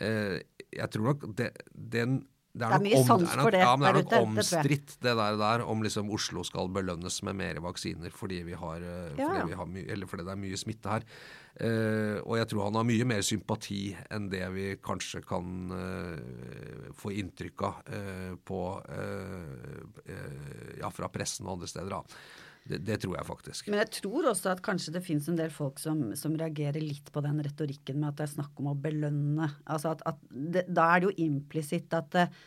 Uh, 0.00 0.36
jeg 0.74 0.90
tror 0.90 1.12
nok 1.12 1.26
det, 1.38 1.52
den 1.72 2.22
det 2.54 2.68
Det 2.70 2.76
er 2.76 2.82
mye 2.84 2.98
sans 3.02 3.24
er 3.26 3.40
for 3.42 3.50
det 3.54 3.60
Ja, 3.64 3.70
men 3.74 3.84
det 3.84 3.90
er 3.90 3.96
nok 3.98 4.10
det 4.12 4.18
omstridt, 4.22 4.92
det 5.02 5.14
der, 5.18 5.38
der 5.40 5.64
om 5.66 5.80
liksom 5.82 6.10
Oslo 6.14 6.44
skal 6.46 6.68
belønnes 6.70 7.16
med 7.26 7.38
mer 7.40 7.58
vaksiner 7.64 8.14
fordi 8.14 8.44
vi 8.46 8.54
har, 8.58 8.78
eh, 8.78 9.16
Ja, 9.18 9.26
fordi 9.26 9.48
vi 9.50 9.58
har 9.58 9.66
my 9.66 9.82
eller 9.94 10.10
fordi 10.10 10.26
det 10.28 10.36
er 10.36 10.44
mye 10.44 10.60
smitte 10.60 10.92
her. 10.92 11.08
Uh, 11.54 12.18
og 12.26 12.34
jeg 12.40 12.48
tror 12.50 12.64
han 12.66 12.74
har 12.74 12.86
mye 12.86 13.04
mer 13.06 13.20
sympati 13.22 13.92
enn 14.10 14.24
det 14.26 14.42
vi 14.50 14.64
kanskje 14.82 15.20
kan 15.22 15.70
uh, 15.70 16.88
få 16.98 17.12
inntrykk 17.14 17.62
av 17.62 17.92
uh, 17.94 18.32
på, 18.42 18.62
ja, 20.80 20.90
fra 20.90 21.10
pressen 21.14 21.46
og 21.46 21.54
andre 21.56 21.70
steder. 21.70 21.94
Da. 21.94 22.02
Det, 22.64 22.80
det 22.80 22.96
tror 23.02 23.18
jeg 23.18 23.28
faktisk. 23.28 23.68
Men 23.68 23.82
jeg 23.82 23.92
tror 23.98 24.30
også 24.30 24.54
at 24.54 24.64
kanskje 24.64 24.94
det 24.96 25.04
finnes 25.04 25.28
en 25.28 25.36
del 25.36 25.52
folk 25.52 25.80
som, 25.82 26.06
som 26.16 26.36
reagerer 26.40 26.80
litt 26.80 27.10
på 27.12 27.22
den 27.24 27.42
retorikken 27.44 27.98
med 28.00 28.12
at 28.12 28.20
det 28.22 28.28
er 28.28 28.36
snakk 28.38 28.60
om 28.62 28.70
å 28.72 28.78
belønne. 28.86 29.50
Altså 29.68 29.92
at, 29.92 30.04
at 30.08 30.20
det, 30.32 30.64
da 30.72 30.88
er 30.94 31.02
det 31.02 31.10
jo 31.10 31.26
implisitt 31.26 31.92
at, 31.96 32.16
eh, 32.22 32.38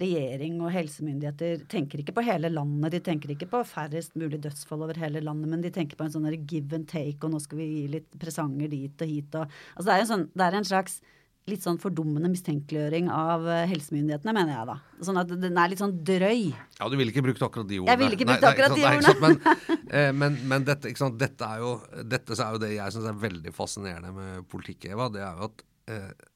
regjering 0.00 0.56
og 0.62 0.72
helsemyndigheter 0.72 1.66
tenker 1.70 2.00
ikke 2.00 2.16
på 2.16 2.24
hele 2.24 2.48
landet. 2.52 2.96
De 2.96 3.02
tenker 3.10 3.34
ikke 3.34 3.50
på 3.52 3.60
færrest 3.68 4.16
mulig 4.20 4.40
dødsfall 4.44 4.86
over 4.86 5.00
hele 5.00 5.20
landet, 5.24 5.52
men 5.52 5.64
de 5.64 5.72
tenker 5.74 6.00
på 6.00 6.08
en 6.08 6.14
sånn 6.14 6.30
give 6.48 6.72
and 6.76 6.88
take, 6.88 7.20
og 7.22 7.34
nå 7.34 7.42
skal 7.44 7.60
vi 7.60 7.68
gi 7.74 7.84
litt 7.98 8.08
presanger 8.20 8.72
dit 8.72 9.04
og 9.04 9.12
hit 9.12 9.36
og 9.36 9.44
Altså 9.74 9.88
det 9.90 9.94
er, 9.94 10.04
en 10.06 10.12
sånn, 10.14 10.26
det 10.32 10.48
er 10.48 10.58
en 10.58 10.70
slags 10.72 11.00
litt 11.50 11.64
sånn 11.64 11.78
fordummende 11.80 12.30
mistenkeliggjøring 12.32 13.10
av 13.12 13.44
eh, 13.52 13.64
helsemyndighetene, 13.68 14.32
mener 14.32 14.54
jeg 14.54 14.68
da. 14.70 14.76
Sånn 15.04 15.20
at 15.20 15.32
den 15.42 15.58
er 15.60 15.70
litt 15.70 15.82
sånn 15.82 15.96
drøy. 16.06 16.46
Ja, 16.78 16.88
du 16.88 16.96
ville 16.96 17.12
ikke 17.12 17.24
brukt 17.26 17.42
akkurat 17.44 17.68
de 17.68 17.82
ordene. 17.82 17.92
Jeg 17.92 18.00
ville 18.00 18.16
ikke 18.16 18.28
brukt 18.30 18.46
akkurat 18.48 18.76
de 18.76 18.86
ordene. 18.88 19.16
Men, 19.20 19.82
eh, 19.90 20.10
men, 20.16 20.38
men 20.48 20.64
dette, 20.64 20.92
dette, 21.20 21.48
er 21.50 21.60
jo, 21.60 21.74
dette 22.00 22.38
er 22.38 22.56
jo 22.56 22.62
det 22.62 22.70
jeg 22.78 22.94
syns 22.94 23.10
er 23.10 23.18
veldig 23.26 23.52
fascinerende 23.56 24.12
med 24.16 24.46
politikk, 24.52 24.88
Eva. 24.94 25.10
Det 25.12 25.20
er 25.24 25.36
jo 25.36 25.50
at, 25.50 25.64
eh, 25.92 26.28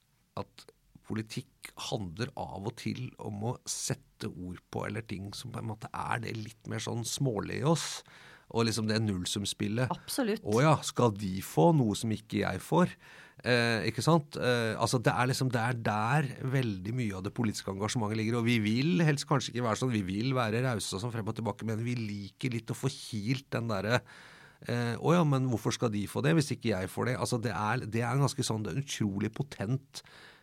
at 0.44 0.66
politikk 1.08 1.70
handler 1.88 2.28
av 2.36 2.68
og 2.68 2.74
til 2.76 3.06
om 3.24 3.46
å 3.48 3.54
sette 3.68 4.28
ord 4.28 4.60
på 4.68 4.84
eller 4.90 5.06
ting 5.08 5.30
som 5.36 5.54
på 5.54 5.62
en 5.62 5.70
måte 5.70 5.88
er 5.88 6.20
det 6.26 6.34
litt 6.36 6.68
mer 6.68 6.84
sånn 6.84 7.06
smålige 7.08 7.62
i 7.62 7.70
oss. 7.72 7.88
Og 8.48 8.64
liksom 8.64 8.88
det 8.88 9.00
nullsumspillet. 9.04 9.90
Absolutt. 9.92 10.44
Å 10.44 10.60
ja, 10.64 10.76
skal 10.84 11.12
de 11.16 11.34
få 11.44 11.70
noe 11.76 11.96
som 11.96 12.12
ikke 12.12 12.42
jeg 12.42 12.62
får? 12.64 12.94
Eh, 13.46 13.88
ikke 13.90 14.02
sant? 14.02 14.38
Eh, 14.40 14.74
altså 14.74 14.98
det 14.98 15.12
er 15.14 15.28
liksom 15.30 15.50
det 15.54 15.60
er 15.62 15.76
der 15.86 16.30
veldig 16.54 16.94
mye 16.98 17.18
av 17.18 17.26
det 17.26 17.34
politiske 17.36 17.70
engasjementet 17.70 18.18
ligger. 18.18 18.40
Og 18.40 18.48
vi 18.48 18.58
vil 18.64 19.04
helst 19.06 19.28
kanskje 19.30 19.54
ikke 19.54 19.68
være 19.68 19.82
sånn, 19.82 19.94
vi 19.94 20.06
vil 20.06 20.34
være 20.38 20.64
rause 20.66 20.96
og 20.96 21.04
sånn 21.04 21.14
frem 21.14 21.30
og 21.30 21.38
tilbake, 21.38 21.68
men 21.68 21.84
vi 21.86 21.94
liker 21.98 22.56
litt 22.56 22.74
å 22.74 22.78
få 22.78 22.90
kilt 22.92 23.46
den 23.54 23.70
derre 23.70 24.00
eh, 24.66 24.96
å 24.98 25.14
ja, 25.14 25.22
men 25.28 25.46
hvorfor 25.52 25.76
skal 25.76 25.92
de 25.94 26.06
få 26.10 26.24
det, 26.26 26.34
hvis 26.38 26.50
ikke 26.56 26.72
jeg 26.72 26.90
får 26.90 27.12
det? 27.12 27.20
Altså 27.22 27.38
det 27.42 27.54
er, 27.54 27.86
det 27.86 28.02
er 28.02 28.24
ganske 28.24 28.46
sånn, 28.46 28.66
det 28.66 28.74
er 28.74 28.82
utrolig 28.82 29.30
potent 29.34 30.02
Eh, 30.02 30.37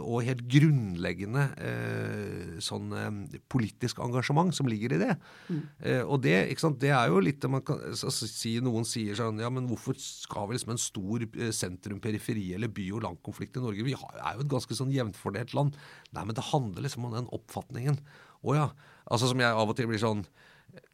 og 0.00 0.24
helt 0.24 0.46
grunnleggende 0.48 1.42
eh, 1.60 2.54
sånn 2.64 2.94
eh, 2.96 3.36
politisk 3.52 4.00
engasjement 4.00 4.54
som 4.56 4.68
ligger 4.70 4.94
i 4.96 5.00
det. 5.02 5.10
Mm. 5.52 5.60
og 6.08 6.22
det, 6.24 6.34
det, 6.80 6.90
er 6.90 7.10
jo 7.12 7.20
litt 7.20 7.42
det 7.42 7.50
man 7.52 7.64
kan 7.66 7.82
altså, 7.90 8.10
si 8.10 8.56
Noen 8.64 8.86
sier 8.88 9.18
sånn 9.18 9.42
Ja, 9.42 9.50
men 9.52 9.68
hvorfor 9.68 9.98
skal 10.00 10.48
vi 10.48 10.56
liksom 10.56 10.72
en 10.72 10.80
stor 10.80 11.26
sentrum, 11.54 12.00
periferi 12.02 12.48
eller 12.56 12.72
by- 12.72 12.88
og 12.96 13.04
landkonflikt 13.04 13.60
i 13.60 13.64
Norge? 13.66 13.86
Vi 13.86 13.96
har, 13.98 14.18
er 14.22 14.38
jo 14.38 14.46
et 14.46 14.52
ganske 14.56 14.78
sånn 14.78 14.94
jevnfordelt 14.94 15.54
land. 15.56 15.76
Nei, 16.16 16.24
men 16.24 16.36
det 16.36 16.48
handler 16.50 16.86
liksom 16.86 17.08
om 17.08 17.16
den 17.18 17.30
oppfatningen. 17.36 18.00
Å 18.46 18.56
ja. 18.56 18.68
Altså 19.06 19.30
som 19.30 19.40
jeg 19.42 19.52
av 19.52 19.68
og 19.68 19.76
til 19.78 19.90
blir 19.90 20.02
sånn 20.02 20.24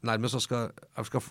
Nærmest 0.03 0.35
så 0.35 0.41
skal, 0.43 0.71
skal, 1.07 1.23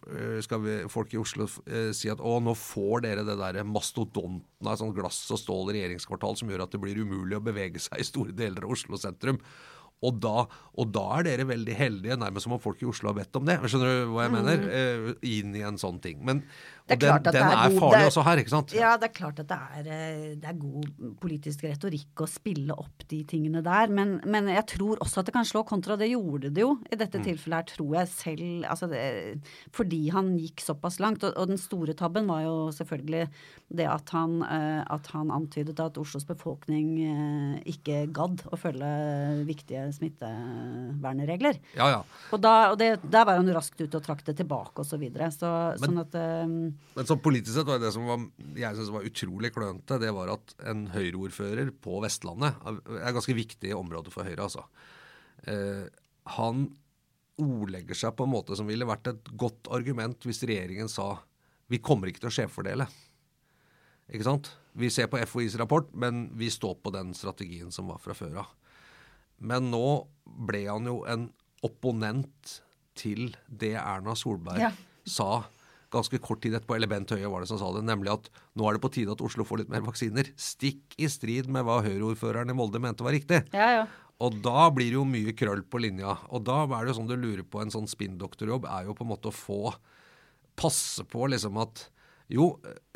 skal 0.44 0.66
folk 0.92 1.12
i 1.12 1.20
Oslo 1.20 1.46
eh, 1.68 1.90
si 1.96 2.09
at 2.12 2.20
å, 2.20 2.38
nå 2.40 2.55
får 2.57 3.05
dere 3.05 3.24
det 3.26 3.37
der 3.40 3.61
mastodonten 3.68 4.68
av 4.68 4.78
sånn 4.81 4.94
glass 4.96 5.20
og 5.33 5.40
stål 5.40 5.74
regjeringskvartal 5.76 6.38
som 6.40 6.52
gjør 6.52 6.64
at 6.66 6.72
det 6.74 6.81
blir 6.81 7.00
umulig 7.00 7.37
å 7.38 7.44
bevege 7.44 7.83
seg 7.83 8.00
i 8.00 8.09
store 8.09 8.35
deler 8.37 8.64
av 8.64 8.74
Oslo 8.76 9.00
sentrum. 9.00 9.40
Og 10.02 10.18
da, 10.18 10.46
og 10.83 10.88
da, 10.90 11.05
er 11.18 11.28
dere 11.28 11.46
veldig 11.46 11.74
heldige, 11.78 12.18
nærmest 12.18 12.48
som 12.48 12.57
om 12.57 12.62
folk 12.62 12.81
i 12.83 12.88
Oslo 12.90 13.12
har 13.12 13.18
bedt 13.20 13.38
om 13.38 13.46
det. 13.46 13.61
Skjønner 13.62 13.92
du 13.92 14.14
hva 14.16 14.26
jeg 14.26 14.35
mener? 14.35 14.64
Mm. 14.64 14.72
Eh, 14.78 15.28
inn 15.37 15.55
i 15.55 15.62
en 15.66 15.78
sånn 15.78 16.00
ting. 16.02 16.24
Men 16.26 16.42
og 16.83 16.99
den, 16.99 17.23
den 17.29 17.38
er, 17.38 17.53
er, 17.55 17.75
farlig 17.79 18.01
er, 18.01 18.09
også 18.11 18.25
her, 18.27 18.40
ikke 18.42 18.53
sant? 18.53 18.73
Ja, 18.75 18.92
det 19.01 19.09
er 19.09 19.14
klart 19.14 19.38
at 19.40 19.49
det 19.49 19.57
er, 19.57 19.88
eh, 19.95 20.25
det 20.40 20.49
er 20.51 20.59
god 20.59 21.14
politisk 21.23 21.62
retorikk 21.64 22.25
å 22.25 22.29
spille 22.29 22.75
opp 22.75 23.05
de 23.11 23.21
tingene 23.29 23.62
der. 23.64 23.92
Men, 23.95 24.16
men, 24.27 24.51
jeg 24.51 24.64
tror 24.75 25.01
også 25.05 25.23
at 25.23 25.31
det 25.31 25.35
kan 25.37 25.47
slå 25.49 25.62
kontra. 25.68 25.97
Det 26.01 26.11
gjorde 26.11 26.51
det 26.55 26.64
jo 26.64 26.75
i 26.90 26.99
dette 26.99 27.21
mm. 27.21 27.27
tilfellet 27.29 27.61
her, 27.61 27.68
tror 27.71 27.97
jeg 28.01 28.11
selv. 28.12 28.66
Altså 28.73 28.88
det, 28.90 29.03
fordi 29.75 30.03
han 30.14 30.33
gikk 30.40 30.64
såpass 30.64 30.99
langt. 31.03 31.23
Og, 31.23 31.37
og, 31.37 31.53
den 31.53 31.61
store 31.61 31.95
tabben 31.99 32.27
var 32.31 32.42
jo 32.49 32.57
selvfølgelig 32.75 33.29
det 33.79 33.88
at 33.88 34.12
han, 34.16 34.40
uh, 34.42 34.83
at 34.83 35.09
han 35.14 35.33
antydet 35.33 35.79
at 35.81 36.01
Oslos 36.01 36.27
befolkning 36.29 36.90
uh, 37.07 37.55
ikke 37.68 38.05
gadd 38.12 38.42
å 38.51 38.59
følge 38.59 38.92
viktige 39.49 39.87
smittevernregler. 39.97 41.62
Ja, 41.79 41.88
ja. 41.95 42.03
Og, 42.33 42.42
da, 42.42 42.57
og 42.75 42.81
det, 42.83 42.97
der 43.07 43.29
var 43.29 43.38
han 43.38 43.55
raskt 43.55 43.81
ute 43.81 43.97
og 43.97 44.05
trakk 44.05 44.27
det 44.27 44.37
tilbake 44.42 44.83
osv. 44.83 44.90
Så 44.92 44.99
videre. 45.01 45.31
så, 45.33 45.49
sånn 45.81 46.03
at 46.03 46.12
uh, 46.21 46.71
men 46.96 47.08
så 47.08 47.16
politisk 47.22 47.56
sett 47.56 47.68
var 47.68 47.80
det 47.82 47.92
som 47.94 48.06
var, 48.08 48.22
jeg 48.58 48.78
synes 48.78 48.92
var 48.94 49.08
utrolig 49.08 49.52
klønete, 49.54 49.98
det 50.02 50.12
var 50.14 50.35
at 50.35 50.54
en 50.70 50.87
Høyre-ordfører 50.92 51.72
på 51.85 51.98
Vestlandet 52.04 52.58
er 52.68 52.78
et 53.00 53.16
ganske 53.16 53.37
viktig 53.37 53.74
område 53.76 54.12
for 54.14 54.28
Høyre, 54.28 54.48
altså. 54.48 54.66
Eh, 55.48 55.87
han 56.37 56.66
ordlegger 57.42 57.96
seg 57.98 58.14
på 58.16 58.26
en 58.26 58.35
måte 58.35 58.56
som 58.58 58.68
ville 58.68 58.87
vært 58.87 59.08
et 59.11 59.30
godt 59.40 59.70
argument 59.74 60.28
hvis 60.28 60.44
regjeringen 60.46 60.90
sa 60.92 61.14
vi 61.72 61.80
kommer 61.80 62.11
ikke 62.11 62.24
til 62.24 62.28
å 62.28 62.35
skjevfordele. 62.37 62.87
Ikke 64.12 64.26
sant? 64.26 64.50
Vi 64.76 64.90
ser 64.92 65.08
på 65.08 65.20
FHIs 65.24 65.56
rapport, 65.61 65.88
men 65.96 66.26
vi 66.37 66.50
står 66.52 66.76
på 66.85 66.92
den 66.92 67.14
strategien 67.16 67.72
som 67.72 67.88
var 67.88 68.00
fra 68.02 68.16
før 68.16 68.42
av. 68.42 68.50
Men 69.42 69.70
nå 69.72 69.87
ble 70.24 70.66
han 70.68 70.87
jo 70.88 71.00
en 71.08 71.30
opponent 71.64 72.58
til 72.98 73.32
det 73.48 73.74
Erna 73.80 74.14
Solberg 74.18 74.61
ja. 74.66 74.70
sa 75.08 75.44
ganske 75.92 76.20
kort 76.24 76.42
tid 76.44 76.57
etterpå, 76.57 76.76
eller 76.76 76.90
Bent 76.90 77.12
Høie 77.12 77.28
var 77.31 77.44
det 77.44 77.50
som 77.50 77.61
sa 77.61 77.70
det, 77.76 77.85
nemlig 77.87 78.12
at 78.14 78.31
nå 78.59 78.66
er 78.68 78.76
det 78.76 78.83
på 78.85 78.92
tide 78.94 79.14
at 79.14 79.24
Oslo 79.24 79.46
får 79.46 79.62
litt 79.62 79.72
mer 79.72 79.85
vaksiner. 79.87 80.33
Stikk 80.40 80.96
i 80.96 81.09
strid 81.12 81.50
med 81.52 81.66
hva 81.68 81.81
Høyre-ordføreren 81.85 82.52
i 82.52 82.57
Molde 82.57 82.81
mente 82.83 83.05
var 83.07 83.16
riktig. 83.16 83.42
Ja, 83.55 83.68
ja. 83.81 83.87
Og 84.22 84.37
da 84.44 84.68
blir 84.74 84.92
det 84.92 84.98
jo 84.98 85.07
mye 85.09 85.35
krøll 85.35 85.64
på 85.66 85.81
linja. 85.83 86.14
Og 86.31 86.44
da 86.46 86.62
er 86.64 86.85
det 86.85 86.92
jo 86.92 86.98
sånn 87.00 87.11
du 87.11 87.16
lurer 87.16 87.42
på 87.42 87.62
en 87.62 87.72
sånn 87.74 87.90
spinndoktorjobb, 87.90 88.68
er 88.70 88.87
jo 88.87 88.96
på 88.98 89.07
en 89.07 89.12
måte 89.12 89.33
å 89.33 89.35
få 89.35 89.74
passe 90.59 91.05
på 91.09 91.26
liksom 91.33 91.59
at 91.62 91.88
jo, 92.33 92.47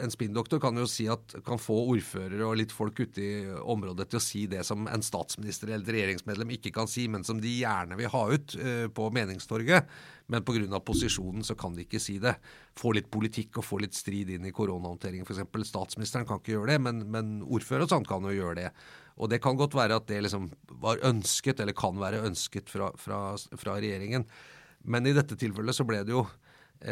en 0.01 0.13
spinndoktor 0.13 0.61
kan 0.63 0.79
jo 0.81 0.87
si 0.89 1.05
at 1.13 1.35
kan 1.45 1.61
få 1.61 1.75
ordførere 1.93 2.47
og 2.47 2.57
litt 2.57 2.73
folk 2.73 3.03
ute 3.03 3.21
i 3.21 3.33
området 3.59 4.07
til 4.09 4.21
å 4.21 4.25
si 4.25 4.45
det 4.49 4.63
som 4.65 4.87
en 4.89 5.05
statsminister 5.05 5.69
eller 5.69 5.85
et 5.85 5.93
regjeringsmedlem 5.93 6.55
ikke 6.57 6.73
kan 6.73 6.89
si, 6.89 7.05
men 7.13 7.25
som 7.27 7.41
de 7.43 7.53
gjerne 7.59 7.99
vil 8.01 8.09
ha 8.15 8.23
ut 8.33 8.55
uh, 8.57 8.87
på 8.97 9.09
meningstorget. 9.13 9.91
Men 10.33 10.47
pga. 10.47 10.81
posisjonen 10.81 11.45
så 11.47 11.55
kan 11.59 11.77
de 11.77 11.85
ikke 11.85 12.01
si 12.03 12.17
det. 12.23 12.33
Få 12.81 12.95
litt 12.97 13.11
politikk 13.13 13.61
og 13.61 13.67
få 13.67 13.81
litt 13.85 13.95
strid 13.95 14.33
inn 14.33 14.49
i 14.49 14.55
koronahåndteringen 14.57 15.29
f.eks. 15.29 15.45
Statsministeren 15.69 16.27
kan 16.27 16.41
ikke 16.41 16.57
gjøre 16.57 16.73
det, 16.73 16.81
men, 16.89 17.05
men 17.13 17.37
ordfører 17.45 17.85
og 17.85 17.93
sånn 17.93 18.09
kan 18.09 18.25
jo 18.25 18.35
gjøre 18.35 18.57
det. 18.63 18.73
Og 19.21 19.31
det 19.33 19.43
kan 19.45 19.61
godt 19.61 19.77
være 19.77 20.01
at 20.01 20.09
det 20.09 20.23
liksom 20.25 20.49
var 20.81 21.05
ønsket, 21.07 21.61
eller 21.61 21.77
kan 21.77 22.01
være 22.01 22.25
ønsket 22.25 22.73
fra, 22.73 22.89
fra, 23.01 23.21
fra 23.37 23.79
regjeringen. 23.79 24.25
Men 24.89 25.07
i 25.07 25.15
dette 25.17 25.39
tilfellet 25.39 25.77
så 25.77 25.85
ble 25.89 26.03
det 26.07 26.17
jo 26.17 26.25
Eh, 26.25 26.46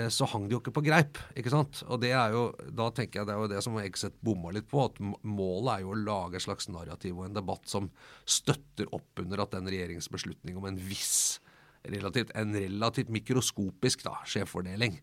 så 0.09 0.27
hang 0.33 0.47
det 0.49 0.55
jo 0.57 0.61
ikke 0.62 0.73
på 0.79 0.83
greip. 0.87 1.18
ikke 1.37 1.53
sant? 1.53 1.83
Og 1.92 2.01
det 2.03 2.14
er 2.16 2.33
jo, 2.35 2.47
da 2.73 2.88
tenker 2.94 3.20
jeg 3.20 3.29
det 3.29 3.35
er 3.35 3.42
jo 3.42 3.51
det 3.53 3.62
som 3.66 3.77
Exit 3.83 4.16
bomma 4.25 4.53
litt 4.55 4.68
på. 4.70 4.87
at 4.88 5.01
Målet 5.01 5.70
er 5.75 5.85
jo 5.85 5.92
å 5.92 5.99
lage 5.99 6.38
et 6.38 6.47
slags 6.47 6.70
narrativ 6.73 7.18
og 7.18 7.29
en 7.29 7.37
debatt 7.37 7.68
som 7.70 7.90
støtter 8.25 8.88
opp 8.97 9.23
under 9.23 9.44
at 9.44 9.55
den 9.55 9.68
regjeringsbeslutning 9.70 10.59
om 10.59 10.68
en 10.70 10.81
viss, 10.81 11.38
relativt, 11.85 12.33
en 12.38 12.57
relativt 12.57 13.12
mikroskopisk 13.12 14.07
da, 14.07 14.16
skjevfordeling, 14.29 14.97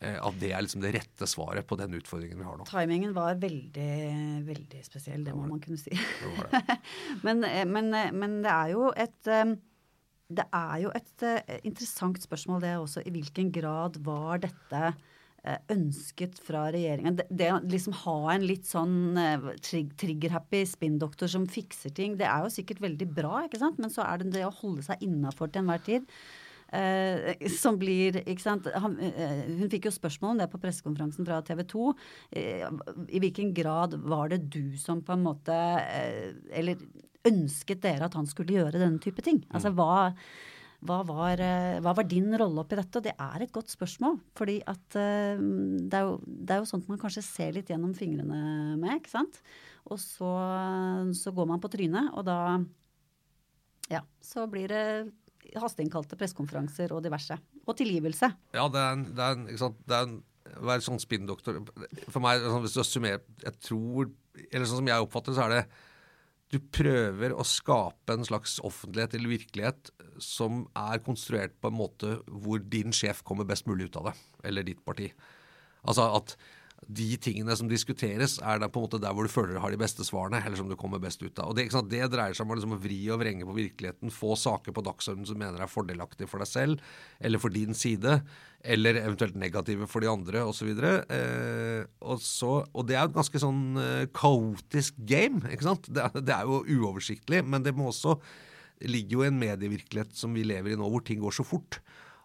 eh, 0.00 0.18
at 0.20 0.40
det 0.40 0.52
er 0.52 0.66
liksom 0.66 0.84
det 0.84 0.92
rette 0.98 1.28
svaret 1.30 1.66
på 1.68 1.78
den 1.80 1.96
utfordringen 1.96 2.42
vi 2.42 2.48
har 2.48 2.58
nå. 2.60 2.66
Timingen 2.68 3.14
var 3.16 3.40
veldig, 3.40 3.92
veldig 4.48 4.82
spesiell, 4.84 5.24
det 5.24 5.36
må 5.36 5.46
man 5.48 5.62
kunne 5.64 5.80
si. 5.80 5.96
men, 7.26 7.40
eh, 7.48 7.64
men, 7.64 7.88
men, 8.12 8.42
det 8.44 8.52
er 8.52 8.74
jo 8.76 8.90
et 8.92 9.32
det 10.26 10.46
er 10.54 10.78
jo 10.82 10.94
et 10.96 11.26
uh, 11.26 11.58
interessant 11.66 12.18
spørsmål 12.22 12.64
det 12.64 12.72
også. 12.80 13.04
I 13.06 13.12
hvilken 13.14 13.52
grad 13.54 13.98
var 14.06 14.40
dette 14.42 14.80
uh, 14.90 15.58
ønsket 15.72 16.40
fra 16.42 16.64
regjeringen? 16.74 17.18
Det, 17.20 17.28
det, 17.30 17.52
å 17.54 17.60
liksom 17.62 17.94
ha 18.02 18.16
en 18.34 18.46
litt 18.48 18.66
sånn 18.66 19.18
uh, 19.18 19.52
trigger-happy 19.62 20.64
spinndoktor 20.66 21.30
som 21.30 21.46
fikser 21.50 21.94
ting, 21.94 22.18
det 22.18 22.26
er 22.30 22.42
jo 22.42 22.56
sikkert 22.56 22.82
veldig 22.82 23.08
bra, 23.14 23.44
ikke 23.46 23.62
sant? 23.62 23.78
Men 23.82 23.92
så 23.94 24.06
er 24.08 24.22
det 24.24 24.34
det 24.34 24.44
å 24.48 24.54
holde 24.62 24.86
seg 24.86 25.06
innafor 25.06 25.52
til 25.52 25.62
enhver 25.62 25.86
tid. 25.86 26.10
Uh, 26.66 27.30
som 27.62 27.76
blir 27.78 28.18
ikke 28.24 28.42
sant? 28.42 28.66
Han, 28.82 28.96
eh, 28.98 29.44
hun 29.60 29.70
fikk 29.70 29.86
jo 29.86 29.94
spørsmål 29.94 30.34
om 30.34 30.40
det 30.40 30.48
på 30.50 30.60
pressekonferansen 30.62 31.26
fra 31.28 31.38
TV 31.46 31.62
2. 31.70 31.86
Eh, 32.40 32.64
I 33.14 33.22
hvilken 33.22 33.52
grad 33.54 33.94
var 34.02 34.32
det 34.32 34.42
du 34.50 34.74
som 34.80 35.02
på 35.04 35.14
en 35.14 35.22
måte 35.22 35.54
Eller 36.50 36.80
ønsket 37.26 37.82
dere 37.84 38.08
at 38.08 38.16
han 38.18 38.26
skulle 38.26 38.56
gjøre 38.58 38.80
denne 38.82 39.02
type 39.02 39.22
ting? 39.24 39.40
Altså 39.54 39.70
hva, 39.74 40.12
hva, 40.86 41.00
var, 41.06 41.42
eh, 41.42 41.78
hva 41.84 41.94
var, 41.96 42.08
din 42.08 42.34
rolle 42.38 42.62
oppi 42.62 42.78
dette? 42.78 42.98
Og 42.98 43.06
det 43.06 43.14
er 43.14 43.44
et 43.44 43.54
godt 43.54 43.70
spørsmål. 43.72 44.18
fordi 44.36 44.58
at 44.66 44.98
uh, 44.98 45.38
det, 45.38 45.94
er 45.94 46.02
jo, 46.06 46.18
det, 46.26 46.50
er 46.50 46.62
jo, 46.62 46.70
sånt 46.70 46.88
man 46.90 47.00
kanskje 47.02 47.24
ser 47.26 47.54
litt 47.56 47.70
gjennom 47.70 47.94
fingrene 47.94 48.76
med, 48.78 48.98
ikke 48.98 49.14
sant. 49.14 49.40
Og 49.86 50.00
så, 50.02 50.32
så 51.14 51.30
går 51.30 51.46
man 51.46 51.62
på 51.62 51.70
trynet, 51.70 52.10
og 52.14 52.26
da 52.26 52.58
Ja, 53.86 54.02
så 54.18 54.48
blir 54.50 54.66
det 54.66 54.82
hasteinnkalte 55.54 56.18
pressekonferanser 56.18 56.94
og 56.96 57.04
diverse. 57.04 57.38
Og 57.66 57.76
tilgivelse. 57.78 58.30
Ja, 58.56 58.66
det 58.72 58.82
er 58.82 58.96
en, 58.96 59.04
det 59.16 59.26
er 59.26 59.36
en, 59.36 59.46
ikke 59.50 59.62
sant? 59.66 59.84
Det 59.86 59.98
er 59.98 60.08
en 60.08 60.16
være 60.62 60.84
sånn 60.84 61.00
spinndoktor 61.02 61.58
For 62.12 62.22
meg, 62.22 62.44
sånn, 62.44 62.62
hvis 62.64 62.76
du 62.76 62.82
summerer 62.86 63.22
Jeg 63.42 63.58
tror 63.66 64.10
Eller 64.46 64.68
sånn 64.68 64.82
som 64.82 64.90
jeg 64.92 65.06
oppfatter 65.06 65.36
så 65.36 65.46
er 65.46 65.54
det 65.56 65.62
du 66.54 66.60
prøver 66.62 67.32
å 67.34 67.42
skape 67.42 68.14
en 68.14 68.22
slags 68.22 68.60
offentlighet 68.62 69.16
eller 69.18 69.32
virkelighet 69.32 69.88
som 70.22 70.60
er 70.78 71.00
konstruert 71.02 71.56
på 71.58 71.72
en 71.72 71.74
måte 71.74 72.12
hvor 72.30 72.62
din 72.62 72.94
sjef 72.94 73.24
kommer 73.26 73.48
best 73.50 73.66
mulig 73.66 73.88
ut 73.88 73.98
av 73.98 74.06
det, 74.06 74.12
eller 74.46 74.62
ditt 74.68 74.84
parti. 74.86 75.08
Altså 75.82 76.06
at, 76.20 76.36
de 76.86 77.16
tingene 77.18 77.54
som 77.58 77.68
diskuteres, 77.70 78.36
er 78.38 78.60
da 78.60 78.68
på 78.70 78.78
en 78.78 78.84
måte 78.86 79.00
der 79.02 79.14
hvor 79.16 79.26
du 79.26 79.32
føler 79.32 79.56
du 79.56 79.60
har 79.62 79.72
de 79.74 79.80
beste 79.80 80.04
svarene, 80.06 80.38
eller 80.44 80.58
som 80.58 80.68
du 80.70 80.76
kommer 80.78 81.00
best 81.02 81.22
ut 81.24 81.38
av. 81.42 81.50
Og 81.50 81.56
Det, 81.58 81.66
det 81.90 82.02
dreier 82.12 82.36
seg 82.36 82.46
om 82.46 82.54
liksom 82.54 82.76
å 82.76 82.80
vri 82.82 83.00
og 83.10 83.20
vrenge 83.22 83.48
på 83.48 83.56
virkeligheten, 83.56 84.12
få 84.14 84.36
saker 84.38 84.76
på 84.76 84.84
dagsordenen 84.86 85.26
som 85.28 85.40
mener 85.40 85.62
er 85.62 85.72
fordelaktige 85.72 86.30
for 86.30 86.42
deg 86.42 86.50
selv, 86.50 86.84
eller 87.18 87.42
for 87.42 87.54
din 87.54 87.74
side, 87.74 88.20
eller 88.66 89.00
eventuelt 89.02 89.38
negative 89.40 89.88
for 89.90 90.04
de 90.04 90.12
andre, 90.12 90.44
osv. 90.46 90.70
Eh, 90.76 91.82
og, 92.06 92.22
så, 92.22 92.52
og 92.70 92.86
det 92.86 92.98
er 92.98 93.08
et 93.08 93.18
ganske 93.18 93.42
sånn 93.42 93.64
eh, 93.82 94.08
kaotisk 94.14 95.00
game, 95.08 95.42
ikke 95.50 95.70
sant. 95.72 95.90
Det, 95.90 96.06
det 96.20 96.36
er 96.36 96.46
jo 96.46 96.62
uoversiktlig, 96.62 97.42
men 97.46 97.66
det 97.66 97.74
må 97.76 97.90
også 97.90 98.18
ligger 98.84 99.22
jo 99.22 99.26
en 99.26 99.38
medievirkelighet 99.40 100.12
som 100.14 100.34
vi 100.36 100.44
lever 100.44 100.74
i 100.74 100.78
nå, 100.78 100.86
hvor 100.92 101.02
ting 101.04 101.22
går 101.22 101.34
så 101.34 101.46
fort 101.46 101.80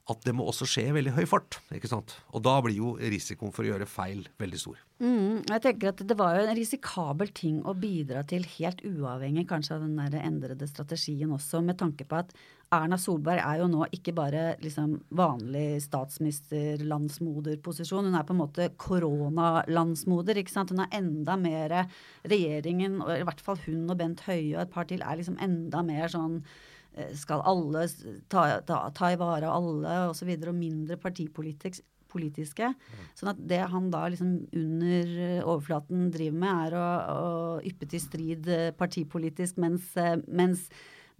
at 0.09 0.23
det 0.25 0.33
må 0.35 0.43
også 0.49 0.65
skje 0.67 0.89
i 0.89 0.93
veldig 0.95 1.13
høy 1.15 1.25
fart. 1.29 1.59
ikke 1.75 1.89
sant? 1.91 2.09
Og 2.33 2.41
da 2.45 2.61
blir 2.63 2.75
jo 2.77 2.89
risikoen 2.97 3.53
for 3.53 3.63
å 3.65 3.67
gjøre 3.69 3.87
feil 3.89 4.21
veldig 4.41 4.59
stor. 4.59 4.77
Mm, 5.01 5.35
jeg 5.49 5.61
tenker 5.63 5.87
at 5.89 6.07
Det 6.07 6.17
var 6.17 6.35
jo 6.35 6.41
en 6.45 6.57
risikabel 6.57 7.29
ting 7.33 7.65
å 7.65 7.73
bidra 7.77 8.23
til, 8.27 8.43
helt 8.57 8.81
uavhengig 8.85 9.47
kanskje 9.49 9.75
av 9.77 9.81
den 9.85 9.97
der 9.97 10.13
endrede 10.21 10.67
strategien 10.69 11.31
også, 11.33 11.61
med 11.65 11.77
tanke 11.81 12.03
på 12.05 12.15
at 12.21 12.29
Erna 12.71 12.97
Solberg 13.01 13.41
er 13.43 13.57
jo 13.59 13.67
nå 13.67 13.85
ikke 13.91 14.13
bare 14.15 14.55
liksom 14.63 15.03
vanlig 15.19 15.81
statsminister-landsmoderposisjon, 15.83 18.05
hun 18.07 18.15
er 18.15 18.27
på 18.27 18.33
en 18.35 18.43
måte 18.45 18.69
koronalandsmoder. 18.79 20.35
ikke 20.39 20.53
sant? 20.53 20.71
Hun 20.71 20.83
er 20.85 20.95
enda 21.01 21.33
mer 21.35 21.69
regjeringen, 22.23 23.01
og 23.03 23.11
i 23.17 23.25
hvert 23.27 23.43
fall 23.43 23.59
hun 23.65 23.91
og 23.91 23.97
Bent 23.99 24.23
Høie 24.29 24.55
og 24.55 24.61
et 24.63 24.71
par 24.71 24.85
til, 24.87 25.01
er 25.03 25.19
liksom 25.19 25.37
enda 25.43 25.79
mer 25.83 26.07
sånn 26.13 26.35
skal 27.15 27.43
alle 27.47 27.85
ta, 28.29 28.59
ta, 28.67 28.83
ta 28.95 29.11
i 29.11 29.19
vare 29.19 29.47
av 29.47 29.57
alle 29.57 29.97
osv., 30.05 30.09
og, 30.11 30.15
så 30.19 30.27
videre, 30.27 30.51
og 30.51 30.59
mindre 30.59 30.97
partipolitiske. 30.99 32.71
Mm. 32.71 33.03
Sånn 33.17 33.31
at 33.31 33.43
det 33.51 33.61
han 33.71 33.91
da 33.93 34.05
liksom 34.11 34.33
under 34.47 35.13
eh, 35.27 35.43
overflaten 35.45 36.09
driver 36.13 36.41
med, 36.41 36.65
er 36.67 36.79
å, 36.79 36.87
å 37.11 37.29
yppe 37.67 37.87
til 37.91 38.03
strid 38.03 38.49
eh, 38.51 38.71
partipolitisk, 38.75 39.61
mens, 39.63 39.93
mens 40.27 40.67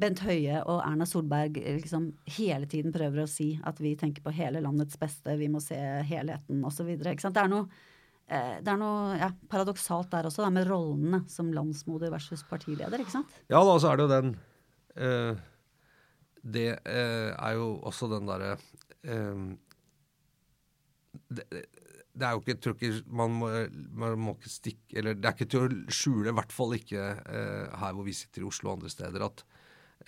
Bent 0.01 0.23
Høie 0.25 0.63
og 0.65 0.81
Erna 0.81 1.05
Solberg 1.07 1.60
liksom 1.62 2.10
hele 2.38 2.67
tiden 2.67 2.93
prøver 2.95 3.23
å 3.23 3.29
si 3.29 3.53
at 3.67 3.79
vi 3.84 3.93
tenker 3.99 4.25
på 4.25 4.34
hele 4.36 4.63
landets 4.63 4.97
beste, 4.99 5.38
vi 5.39 5.49
må 5.51 5.62
se 5.63 5.77
helheten 6.10 6.63
osv. 6.67 6.89
Det 6.97 7.29
er 7.29 7.51
noe, 7.51 7.67
det 8.25 8.71
er 8.71 8.79
noe 8.81 9.19
ja, 9.19 9.29
paradoksalt 9.51 10.10
der 10.12 10.27
også, 10.27 10.41
da, 10.47 10.49
med 10.55 10.65
rollene 10.67 11.21
som 11.29 11.53
landsmoder 11.53 12.10
versus 12.15 12.41
partileder, 12.49 13.03
ikke 13.03 13.13
sant? 13.13 13.39
Ja, 13.53 13.62
da 13.62 13.77
så 13.77 13.91
er 13.91 14.01
det 14.01 14.07
jo 14.07 14.13
den 14.15 14.36
uh 14.97 15.47
det 16.41 16.69
eh, 16.89 17.32
er 17.36 17.58
jo 17.60 17.75
også 17.86 18.10
den 18.12 18.30
derre 18.30 18.56
eh, 19.06 19.43
det, 21.32 21.45
det, 21.51 22.25
er 22.25 22.36
jo 22.36 22.41
ikke, 22.43 22.58
tror 22.60 22.77
ikke 22.77 22.91
man 23.08 23.34
må, 23.38 23.49
man 24.04 24.19
må, 24.19 24.36
ikke 24.38 24.51
stikke 24.51 24.99
Eller 24.99 25.17
det 25.17 25.27
er 25.27 25.36
ikke 25.36 25.49
til 25.51 25.65
å 25.65 25.91
skjule, 25.91 26.32
i 26.32 26.38
hvert 26.38 26.54
fall 26.56 26.75
ikke 26.77 27.08
eh, 27.21 27.82
her 27.82 27.97
hvor 27.97 28.08
vi 28.08 28.15
sitter 28.15 28.43
i 28.43 28.47
Oslo 28.47 28.71
og 28.71 28.80
andre 28.80 28.91
steder, 28.91 29.25
at 29.27 29.43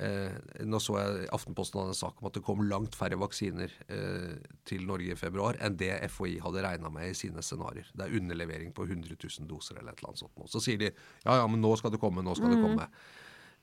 eh, 0.03 0.35
Nå 0.67 0.79
så 0.83 0.97
jeg 0.99 1.27
Aftenposten 1.35 1.81
hadde 1.81 1.95
en 1.95 2.01
sak 2.01 2.21
om 2.21 2.29
at 2.29 2.37
det 2.37 2.45
kom 2.45 2.63
langt 2.69 2.97
færre 2.99 3.19
vaksiner 3.21 3.73
eh, 3.87 4.37
til 4.67 4.87
Norge 4.89 5.15
i 5.15 5.19
februar 5.19 5.59
enn 5.63 5.79
det 5.79 5.95
FHI 6.11 6.37
hadde 6.43 6.65
regna 6.65 6.91
med 6.93 7.11
i 7.11 7.17
sine 7.17 7.43
scenarioer. 7.45 7.91
Det 7.93 8.07
er 8.07 8.19
underlevering 8.19 8.73
på 8.75 8.87
100 8.87 9.17
000 9.17 9.49
doser 9.49 9.79
eller 9.79 9.93
et 9.93 10.03
eller 10.03 10.13
annet 10.13 10.23
sånt. 10.25 10.47
Så 10.51 10.63
sier 10.63 10.81
de 10.81 10.91
ja 10.91 11.41
ja, 11.41 11.49
men 11.49 11.63
nå 11.63 11.75
skal 11.79 11.93
det 11.93 12.01
komme, 12.03 12.25
nå 12.25 12.35
skal 12.39 12.51
mm. 12.51 12.55
det 12.55 12.63
komme. 12.63 12.89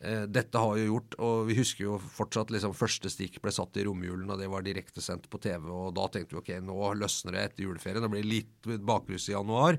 Eh, 0.01 0.23
dette 0.33 0.61
har 0.61 0.79
jo 0.81 0.87
gjort, 0.95 1.17
og 1.21 1.49
vi 1.51 1.59
husker 1.59 1.85
jo 1.85 1.99
fortsatt 2.01 2.53
liksom 2.55 2.73
første 2.77 3.11
stikk 3.13 3.37
ble 3.45 3.53
satt 3.53 3.77
i 3.77 3.85
romjulen, 3.85 4.31
og 4.33 4.41
det 4.41 4.49
var 4.49 4.65
direktesendt 4.65 5.29
på 5.29 5.41
TV. 5.45 5.67
og 5.69 5.95
Da 5.99 6.07
tenkte 6.09 6.37
vi 6.37 6.41
ok, 6.41 6.53
nå 6.65 6.95
løsner 6.97 7.37
det 7.37 7.43
etter 7.49 7.67
juleferien. 7.67 8.01
Det 8.07 8.13
blir 8.13 8.31
litt 8.31 8.71
bakrus 8.89 9.29
i 9.29 9.37
januar. 9.37 9.77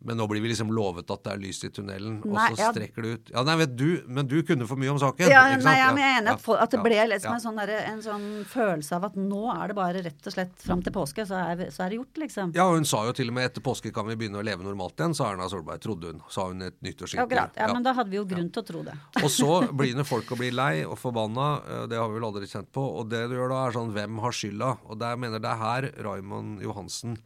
Men 0.00 0.16
nå 0.16 0.24
blir 0.30 0.40
vi 0.40 0.48
liksom 0.48 0.70
lovet 0.72 1.10
at 1.12 1.24
det 1.26 1.32
er 1.34 1.40
lys 1.42 1.58
i 1.66 1.68
tunnelen, 1.76 2.20
og 2.24 2.36
så 2.56 2.70
strekker 2.72 3.04
det 3.04 3.10
ut 3.12 3.32
Ja, 3.34 3.42
nei, 3.44 3.56
vet 3.60 3.74
du, 3.76 3.88
men 4.08 4.28
du 4.30 4.38
kunne 4.48 4.64
for 4.68 4.80
mye 4.80 4.94
om 4.94 5.00
saken. 5.02 5.28
Ja, 5.28 5.42
nei, 5.60 5.74
ja, 5.76 5.90
men 5.92 6.00
jeg 6.00 6.14
er 6.14 6.20
enig 6.22 6.32
at, 6.32 6.46
at 6.64 6.72
det 6.72 6.80
ble 6.86 7.00
liksom 7.10 7.34
en, 7.36 7.42
sånn 7.42 7.60
der, 7.60 7.72
en, 7.82 8.00
sånn 8.04 8.24
følelse 8.48 8.96
av 8.96 9.10
at 9.10 9.18
nå 9.20 9.42
er 9.52 9.72
det 9.72 9.76
bare 9.76 10.04
rett 10.06 10.30
og 10.30 10.34
slett 10.36 10.54
fram 10.64 10.80
til 10.86 10.94
påske, 10.94 11.26
så 11.28 11.42
er, 11.42 11.66
så 11.74 11.84
er, 11.84 11.92
det 11.92 11.98
gjort, 11.98 12.22
liksom. 12.22 12.54
Ja, 12.56 12.70
og 12.70 12.78
hun 12.78 12.88
sa 12.88 13.02
jo 13.10 13.12
til 13.16 13.28
og 13.28 13.36
med 13.36 13.50
etter 13.50 13.64
påske 13.64 13.92
kan 13.92 14.08
vi 14.08 14.16
begynne 14.22 14.40
å 14.40 14.46
leve 14.46 14.64
normalt 14.64 14.96
igjen, 14.96 15.16
sa 15.18 15.28
Erna 15.34 15.50
Solberg, 15.52 15.82
trodde 15.84 16.14
hun. 16.14 16.22
Sa 16.32 16.46
hun 16.48 16.64
et 16.64 16.78
nyttårsintervju. 16.86 17.36
Ja, 17.36 17.48
ja, 17.60 17.68
men 17.74 17.84
da 17.84 17.92
hadde 17.98 18.12
vi 18.14 18.20
jo 18.20 18.24
grunn 18.30 18.48
til 18.48 18.64
å 18.64 18.68
tro 18.70 18.84
det. 18.86 18.96
og 19.20 19.28
så 19.34 19.58
begynner 19.82 20.08
folk 20.08 20.32
å 20.32 20.40
bli 20.40 20.48
lei 20.54 20.86
og 20.86 20.96
forbanna, 21.02 21.50
eh, 21.60 21.84
det 21.92 22.00
har 22.00 22.08
vi 22.08 22.16
vel 22.16 22.30
aldri 22.30 22.48
kjent 22.48 22.72
på. 22.72 22.86
Og 23.02 23.12
det 23.12 23.26
du 23.28 23.36
gjør 23.36 23.52
da, 23.52 23.66
er 23.66 23.76
sånn 23.76 23.92
hvem 23.92 24.24
har 24.24 24.40
skylda? 24.40 24.72
Og 24.88 25.04
der 25.04 25.20
mener 25.20 25.44
det 25.44 25.52
er 25.52 25.60
her 25.60 25.90
Raymond 26.08 26.64
Johansen 26.64 27.20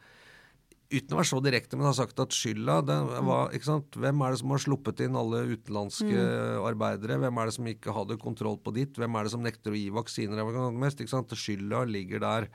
uten 0.95 1.15
å 1.15 1.19
være 1.21 1.31
så 1.31 1.41
direkte, 1.45 1.79
men 1.79 1.89
har 1.89 1.97
sagt 1.99 2.21
at 2.23 2.35
skylda 2.35 2.79
var 3.27 3.55
ikke 3.57 3.71
sant? 3.71 3.99
Hvem 4.01 4.23
er 4.25 4.35
det 4.35 4.41
som 4.43 4.55
har 4.55 4.63
sluppet 4.65 5.03
inn 5.07 5.19
alle 5.19 5.43
utenlandske 5.51 6.13
mm. 6.13 6.63
arbeidere? 6.69 7.19
Hvem 7.25 7.41
er 7.41 7.51
det 7.51 7.57
som 7.59 7.69
ikke 7.75 7.97
hadde 7.97 8.21
kontroll 8.23 8.61
på 8.63 8.75
ditt? 8.77 9.01
Hvem 9.01 9.19
er 9.19 9.27
det 9.27 9.35
som 9.35 9.45
nekter 9.45 9.75
å 9.75 9.79
gi 9.79 9.91
vaksiner? 9.95 10.43
Mest, 10.79 11.03
ikke 11.03 11.17
sant? 11.17 11.37
Skylda 11.39 11.85
ligger 11.91 12.23
der. 12.25 12.51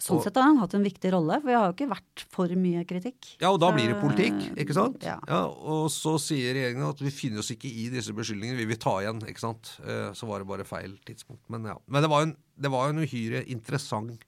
Sånn 0.00 0.16
og, 0.16 0.24
sett 0.24 0.38
har 0.40 0.46
han 0.48 0.60
hatt 0.62 0.72
en 0.78 0.84
viktig 0.84 1.10
rolle, 1.12 1.36
for 1.42 1.52
jeg 1.52 1.60
har 1.60 1.66
jo 1.68 1.74
ikke 1.74 1.90
vært 1.90 2.22
for 2.32 2.52
mye 2.56 2.84
kritikk. 2.88 3.34
Ja, 3.42 3.50
og 3.50 3.58
da 3.60 3.68
blir 3.74 3.90
det 3.92 3.98
politikk, 4.00 4.38
ikke 4.62 4.76
sant? 4.76 5.04
Ja. 5.04 5.18
ja 5.28 5.42
og 5.50 5.90
så 5.92 6.14
sier 6.22 6.56
regjeringen 6.56 6.86
at 6.88 7.02
vi 7.04 7.12
finner 7.12 7.42
oss 7.42 7.52
ikke 7.52 7.68
i 7.68 7.90
disse 7.92 8.14
beskyldningene, 8.16 8.56
vi 8.62 8.68
vil 8.70 8.80
ta 8.80 8.96
igjen, 9.02 9.20
ikke 9.28 9.44
sant. 9.44 9.74
Eh, 9.84 10.08
så 10.16 10.28
var 10.30 10.40
det 10.40 10.48
bare 10.48 10.64
feil 10.68 10.96
tidspunkt. 11.04 11.42
Men 11.52 11.68
ja. 11.68 11.76
Men 11.84 12.06
det 12.06 12.12
var 12.12 12.24
en, 12.24 12.32
det 12.56 12.72
var 12.72 12.88
en 12.88 13.04
uhyre 13.04 13.44
interessant 13.52 14.24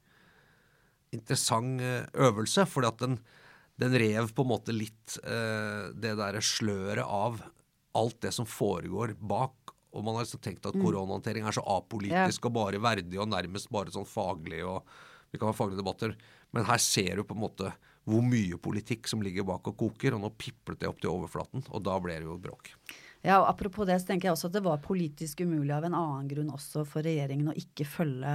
interessant 1.12 1.83
eh, 1.85 2.05
øvelse, 2.27 2.66
fordi 2.68 2.88
at 2.88 3.03
den, 3.05 3.18
den, 3.81 3.96
rev 4.01 4.33
på 4.35 4.44
en 4.44 4.53
måte 4.53 4.75
litt 4.75 5.18
eh, 5.22 5.92
det 5.94 6.16
derre 6.20 6.42
sløret 6.44 7.05
av 7.05 7.40
alt 7.98 8.20
det 8.25 8.33
som 8.35 8.48
foregår 8.48 9.14
bak. 9.20 9.75
Og 9.92 10.05
man 10.05 10.16
har 10.16 10.25
liksom 10.25 10.40
tenkt 10.40 10.64
at 10.64 10.77
mm. 10.77 10.85
koronahåndtering 10.87 11.44
er 11.44 11.57
så 11.57 11.64
apolitisk 11.68 12.40
ja. 12.40 12.48
og 12.48 12.55
bare 12.57 12.81
verdig 12.81 13.18
og 13.20 13.29
nærmest 13.29 13.68
bare 13.72 13.92
sånn 13.92 14.09
faglig 14.09 14.62
og 14.64 14.87
Vi 15.33 15.38
kan 15.40 15.48
ha 15.48 15.57
faglige 15.57 15.81
debatter. 15.81 16.11
Men 16.53 16.66
her 16.68 16.81
ser 16.85 17.16
du 17.16 17.22
på 17.25 17.33
en 17.33 17.40
måte 17.40 17.70
hvor 18.05 18.20
mye 18.20 18.59
politikk 18.61 19.07
som 19.09 19.22
ligger 19.25 19.46
bak 19.48 19.70
og 19.70 19.79
koker, 19.81 20.12
og 20.12 20.20
nå 20.20 20.29
piplet 20.37 20.83
det 20.83 20.90
opp 20.90 20.98
til 21.01 21.09
overflaten, 21.09 21.62
og 21.70 21.85
da 21.87 21.94
ble 22.03 22.18
det 22.18 22.27
jo 22.27 22.37
bråk. 22.42 22.72
Ja, 23.22 23.37
og 23.38 23.46
Apropos 23.52 23.87
det, 23.87 24.00
så 24.02 24.08
tenker 24.08 24.28
jeg 24.28 24.35
også 24.35 24.48
at 24.50 24.56
det 24.56 24.64
var 24.64 24.80
politisk 24.82 25.44
umulig 25.46 25.70
av 25.76 25.85
en 25.87 25.94
annen 25.94 26.28
grunn 26.30 26.50
også 26.50 26.82
for 26.88 27.06
regjeringen 27.06 27.52
å 27.52 27.56
ikke 27.58 27.87
følge 27.87 28.32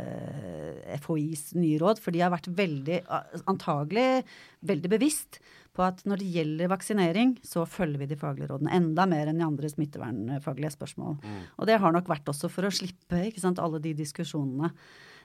eh, 0.00 0.94
FHIs 1.02 1.50
nye 1.58 1.80
råd. 1.82 2.00
For 2.00 2.16
de 2.16 2.22
har 2.24 2.32
vært 2.32 2.48
veldig, 2.48 3.02
antagelig 3.50 4.22
veldig 4.64 4.92
bevisst 4.96 5.42
på 5.76 5.84
at 5.84 6.00
når 6.08 6.22
det 6.22 6.30
gjelder 6.34 6.72
vaksinering, 6.72 7.36
så 7.46 7.66
følger 7.68 8.00
vi 8.02 8.08
de 8.10 8.18
faglige 8.20 8.48
rådene. 8.50 8.72
Enda 8.80 9.06
mer 9.10 9.30
enn 9.30 9.42
i 9.42 9.46
andre 9.46 9.70
smittevernfaglige 9.70 10.72
spørsmål. 10.74 11.20
Mm. 11.20 11.44
Og 11.60 11.68
det 11.68 11.78
har 11.84 11.94
nok 11.94 12.08
vært 12.10 12.32
også 12.32 12.50
for 12.52 12.66
å 12.66 12.74
slippe 12.74 13.28
sant, 13.36 13.60
alle 13.62 13.82
de 13.82 13.92
diskusjonene. 14.00 14.72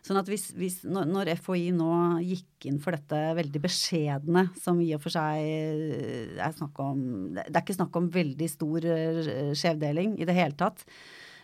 Sånn 0.05 0.19
at 0.19 0.27
hvis, 0.29 0.51
hvis, 0.53 0.79
når 0.85 1.31
FHI 1.41 1.71
nå 1.73 1.89
gikk 2.21 2.67
inn 2.69 2.77
for 2.81 2.93
dette 2.93 3.19
veldig 3.39 3.61
beskjedne, 3.63 4.43
som 4.61 4.77
i 4.83 4.91
og 4.93 5.01
for 5.01 5.15
seg 5.15 5.41
eh, 5.41 6.35
er 6.37 6.53
snakk 6.53 6.77
om 6.83 6.99
Det 7.33 7.47
er 7.49 7.63
ikke 7.63 7.77
snakk 7.79 7.97
om 7.97 8.11
veldig 8.13 8.49
stor 8.51 8.85
eh, 8.85 9.49
skjevdeling 9.57 10.19
i 10.21 10.27
det 10.29 10.37
hele 10.37 10.57
tatt. 10.59 10.85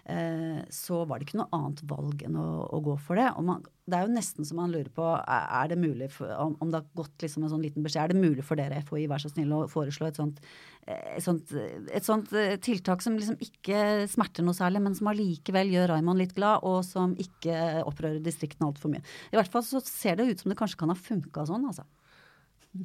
Eh, 0.09 0.61
så 0.73 1.03
var 1.05 1.19
det 1.19 1.27
ikke 1.27 1.37
noe 1.37 1.53
annet 1.53 1.83
valg 1.85 2.23
enn 2.25 2.37
å, 2.39 2.45
å 2.73 2.79
gå 2.83 2.95
for 3.05 3.19
det. 3.19 3.27
Man, 3.45 3.61
det 3.85 3.99
er 3.99 4.07
jo 4.07 4.15
nesten 4.15 4.47
så 4.47 4.57
man 4.57 4.73
lurer 4.73 4.89
på 4.93 5.05
er 5.05 5.69
det 5.69 5.77
mulig 5.77 6.07
for, 6.15 6.31
om, 6.41 6.55
om, 6.63 6.71
det 6.71 6.79
har 6.79 6.87
gått 6.97 7.25
liksom 7.25 7.45
en 7.45 7.51
sånn 7.53 7.61
liten 7.61 7.85
beskjed, 7.85 8.09
er 8.09 8.13
det 8.15 8.23
mulig 8.23 8.45
for 8.47 8.57
dere 8.57 8.81
FHI, 8.87 9.05
vær 9.11 9.21
så 9.21 9.29
snill 9.29 9.53
å 9.53 9.61
foreslå 9.69 10.09
et 10.09 10.17
sånt, 10.17 10.41
eh, 10.87 11.15
et 11.19 11.25
sånt, 11.25 11.53
et 11.53 12.07
sånt 12.07 12.33
eh, 12.33 12.55
tiltak 12.63 13.05
som 13.05 13.19
liksom 13.19 13.37
ikke 13.45 14.09
smerter 14.11 14.47
noe 14.47 14.57
særlig, 14.57 14.81
men 14.87 14.97
som 14.97 15.11
allikevel 15.13 15.73
gjør 15.75 15.93
Raymond 15.93 16.23
litt 16.23 16.35
glad, 16.37 16.65
og 16.65 16.81
som 16.87 17.13
ikke 17.21 17.85
opprører 17.85 18.21
distriktene 18.25 18.71
altfor 18.71 18.95
mye. 18.95 19.05
I 19.29 19.37
hvert 19.37 19.53
fall 19.53 19.65
så 19.67 19.83
ser 19.85 20.17
det 20.17 20.31
ut 20.31 20.41
som 20.41 20.53
det 20.53 20.59
kanskje 20.59 20.81
kan 20.81 20.93
ha 20.93 20.97
funka 20.97 21.45
sånn, 21.49 21.69
altså. 21.69 21.85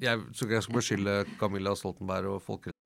Jeg, 0.02 0.18
så 0.34 0.48
jeg 0.50 0.64
skal 0.66 0.80
beskylde 0.80 1.12
Camilla 1.38 1.72
Stoltenberg 1.78 2.32
og 2.34 2.40
folkehelsen 2.42 2.85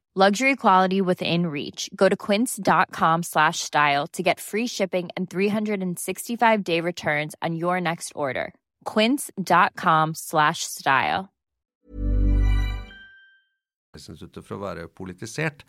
Luxury 0.13 0.57
quality 0.57 0.99
within 0.99 1.47
reach. 1.47 1.89
Go 1.95 2.09
to 2.09 2.17
quince.com 2.17 3.23
slash 3.23 3.59
style 3.59 4.07
to 4.07 4.21
get 4.21 4.41
free 4.41 4.67
shipping 4.67 5.09
and 5.15 5.29
365 5.29 6.63
day 6.65 6.81
returns 6.81 7.33
on 7.41 7.55
your 7.55 7.79
next 7.79 8.11
order. 8.13 8.53
Quince.com 8.83 10.11
slash 10.13 10.65
style. 10.65 11.29
Instituttet 13.95 14.43
for 14.43 14.57
å 14.57 14.61
være 14.65 14.89
politisert. 14.91 15.63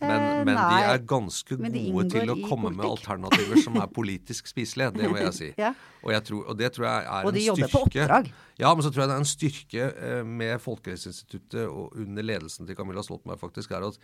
Men, 0.00 0.32
Eh, 0.42 0.44
men 0.46 0.56
de 0.58 0.78
er 0.90 1.02
ganske 1.08 1.56
gode 1.58 2.06
til 2.10 2.32
å 2.32 2.36
komme 2.46 2.72
med 2.74 2.86
alternativer 2.88 3.60
som 3.62 3.78
er 3.78 3.90
politisk 3.98 4.50
spiselige, 4.50 4.94
det 4.96 5.10
må 5.10 5.20
jeg 5.20 5.36
si. 5.36 5.50
Ja. 5.60 5.72
Og, 6.02 6.10
jeg 6.14 6.26
tror, 6.28 6.42
og 6.50 6.58
det 6.58 6.72
tror 6.74 6.88
jeg 6.88 7.04
er 7.04 7.06
en 7.06 7.12
styrke. 7.12 7.28
Og 7.28 7.36
de 7.36 7.44
jobber 7.46 7.62
jobber 7.62 7.76
på 7.76 7.84
oppdrag. 7.86 8.32
Ja, 8.62 8.74
men 8.74 8.84
så 8.84 8.90
tror 8.90 9.04
jeg 9.04 9.10
det 9.10 9.16
er 9.16 9.24
en 9.24 9.32
styrke 9.32 9.88
eh, 10.08 10.26
med 10.26 10.62
Folkehelseinstituttet 10.64 11.64
og 11.66 11.96
under 12.02 12.26
ledelsen 12.26 12.68
til 12.68 12.78
Camilla 12.78 13.04
Stoltenberg 13.06 13.42
faktisk 13.42 13.74
er 13.76 13.86
at, 13.88 13.98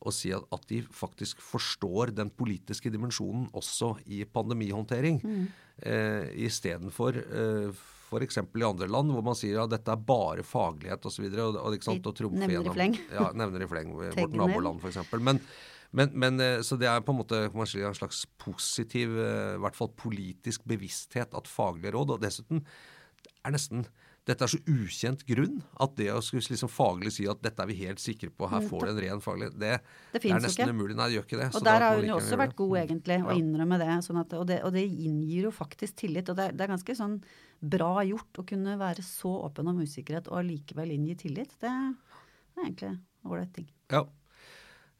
å 0.00 0.14
si 0.14 0.32
at, 0.32 0.46
at 0.54 0.68
de 0.70 0.80
faktisk 0.96 1.42
forstår 1.44 2.14
den 2.16 2.30
politiske 2.32 2.92
dimensjonen 2.92 3.48
også 3.56 3.96
i 4.08 4.22
pandemihåndtering. 4.24 5.20
Mm. 5.24 5.48
Eh, 5.80 6.30
Istedenfor 6.46 7.18
eh, 7.20 7.86
f.eks. 8.10 8.40
i 8.42 8.64
andre 8.66 8.88
land 8.90 9.14
hvor 9.14 9.24
man 9.24 9.38
sier 9.38 9.62
at 9.62 9.72
dette 9.72 9.94
er 9.94 10.04
bare 10.10 10.44
faglighet 10.46 11.06
osv. 11.06 11.26
Og, 11.30 11.56
og, 11.56 11.58
og, 11.70 11.76
sant, 11.86 12.06
og 12.10 12.16
trumfe 12.18 12.38
nevner 12.40 12.52
i 12.52 12.58
gjennom- 12.58 12.78
fleng. 12.78 12.96
Ja, 13.14 13.28
nevner 13.38 13.64
i 13.64 13.70
fleng. 13.70 13.92
Vårt 13.98 14.36
naboland 14.36 14.82
f.eks. 14.82 15.00
Men, 15.20 15.40
men, 15.96 16.12
men, 16.14 16.40
eh, 16.44 16.58
så 16.66 16.78
det 16.80 16.90
er 16.90 17.02
på 17.06 17.14
en 17.14 17.20
måte 17.22 17.42
si, 17.70 17.82
en 17.86 17.96
slags 17.98 18.24
positiv, 18.42 19.16
eh, 19.18 19.56
i 19.56 19.62
hvert 19.62 19.78
fall 19.78 19.92
politisk 19.98 20.66
bevissthet 20.70 21.34
at 21.38 21.50
faglige 21.50 21.94
råd, 21.96 22.16
og 22.16 22.22
dessuten 22.22 22.64
det 23.20 23.32
er 23.44 23.54
nesten 23.56 23.86
dette 24.30 24.46
er 24.46 24.52
så 24.52 24.60
ukjent 24.70 25.24
grunn 25.28 25.56
at 25.82 25.96
det 25.98 26.06
å 26.14 26.20
skulle 26.22 26.46
liksom 26.54 26.70
faglig 26.70 27.10
si 27.16 27.26
at 27.30 27.40
dette 27.42 27.62
er 27.64 27.68
vi 27.70 27.76
helt 27.82 27.98
sikre 28.02 28.30
på, 28.30 28.48
her 28.52 28.62
får 28.70 28.86
du 28.86 28.90
en 28.92 29.00
ren 29.04 29.20
faglig 29.24 29.50
Det, 29.58 29.80
Mm, 29.80 30.20
Det 30.20 30.30
er 30.30 30.40
nesten 30.44 30.64
ikke. 30.68 30.74
umulig. 30.76 30.96
Nei, 30.96 31.08
det 31.10 31.16
gjør 31.18 31.26
ikke 31.26 31.38
det. 31.40 31.46
Og 31.50 31.58
så 31.60 31.64
der 31.66 31.80
har 31.86 31.96
hun 31.98 32.06
jo 32.08 32.16
også 32.20 32.36
vært 32.40 32.54
god, 32.56 32.76
egentlig, 32.84 33.18
å 33.24 33.30
Ja. 33.30 33.36
innrømme 33.42 33.78
det. 33.82 33.88
Sånn 34.06 34.20
at, 34.20 34.32
og 34.34 34.46
det. 34.46 34.60
Og 34.64 34.72
det 34.72 34.84
inngir 34.88 35.42
jo 35.48 35.50
faktisk 35.50 35.96
tillit. 35.96 36.28
Og 36.30 36.36
det 36.36 36.48
er, 36.48 36.52
det 36.52 36.68
ganske 36.70 36.96
sånn 36.96 37.22
bra 37.62 38.02
gjort 38.04 38.32
å 38.40 38.46
kunne 38.46 38.78
være 38.78 39.02
så 39.02 39.32
åpen 39.44 39.68
om 39.68 39.78
usikkerhet 39.82 40.28
og 40.28 40.38
allikevel 40.44 40.90
inngi 40.94 41.16
tillit. 41.16 41.50
Det, 41.60 41.68
det 42.54 42.58
er 42.58 42.64
egentlig 42.70 42.88
en 42.90 43.00
ålreit 43.26 43.52
ting. 43.52 43.68
Ja. 43.90 44.04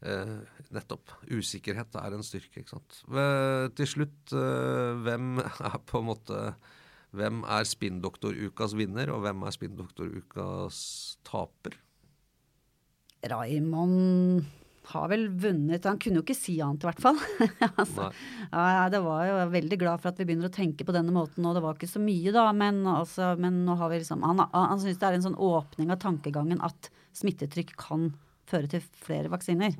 Eh, 0.03 0.39
nettopp. 0.73 1.11
Usikkerhet 1.29 1.93
er 1.95 2.13
en 2.17 2.23
styrke, 2.25 2.63
ikke 2.63 2.69
sant. 2.73 3.03
Ve- 3.07 3.69
Til 3.77 3.85
slutt, 3.85 4.33
eh, 4.33 4.95
hvem 5.05 5.37
er 5.45 5.77
på 5.85 5.99
en 6.01 6.07
måte 6.09 6.55
Hvem 7.11 7.43
er 7.43 7.67
spinndoktorukas 7.67 8.75
vinner, 8.79 9.11
og 9.11 9.25
hvem 9.25 9.43
er 9.43 9.55
spinndoktorukas 9.55 10.77
taper? 11.27 11.75
Raymond 13.27 14.47
har 14.91 15.09
vel 15.11 15.27
vunnet 15.29 15.85
Han 15.85 15.99
kunne 16.01 16.19
jo 16.19 16.23
ikke 16.25 16.35
si 16.37 16.55
annet, 16.63 16.81
i 16.83 16.89
hvert 16.89 17.03
fall. 17.03 17.19
altså, 17.81 18.07
ja, 18.49 18.87
det 18.91 19.01
var 19.05 19.27
jo 19.27 19.35
veldig 19.53 19.79
glad 19.83 20.01
for 20.01 20.11
at 20.11 20.21
vi 20.21 20.27
begynner 20.29 20.49
å 20.49 20.55
tenke 20.55 20.87
på 20.87 20.95
denne 20.95 21.13
måten, 21.15 21.45
og 21.45 21.57
det 21.57 21.63
var 21.65 21.77
ikke 21.77 21.91
så 21.91 22.01
mye, 22.01 22.33
da. 22.35 22.47
Men, 22.55 22.81
altså, 22.89 23.33
men 23.41 23.61
nå 23.67 23.77
har 23.79 23.91
vi 23.91 24.01
liksom 24.01 24.25
Han, 24.25 24.43
han 24.55 24.81
syns 24.81 24.99
det 25.01 25.09
er 25.09 25.19
en 25.19 25.27
sånn 25.27 25.37
åpning 25.37 25.93
av 25.93 26.01
tankegangen 26.01 26.63
at 26.65 26.89
smittetrykk 27.17 27.75
kan 27.79 28.09
føre 28.49 28.71
til 28.71 28.83
flere 29.03 29.31
vaksiner. 29.31 29.75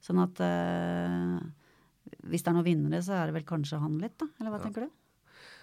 Sånn 0.00 0.22
at 0.22 0.40
eh, 0.42 1.36
hvis 2.30 2.42
det 2.46 2.50
er 2.50 2.56
noen 2.56 2.66
vinnere, 2.66 3.02
så 3.04 3.18
er 3.18 3.28
det 3.28 3.36
vel 3.36 3.46
kanskje 3.48 3.82
han 3.82 3.98
litt, 4.00 4.16
da? 4.22 4.30
Eller 4.40 4.54
hva 4.54 4.62
tenker 4.62 4.86
du? 4.86 4.99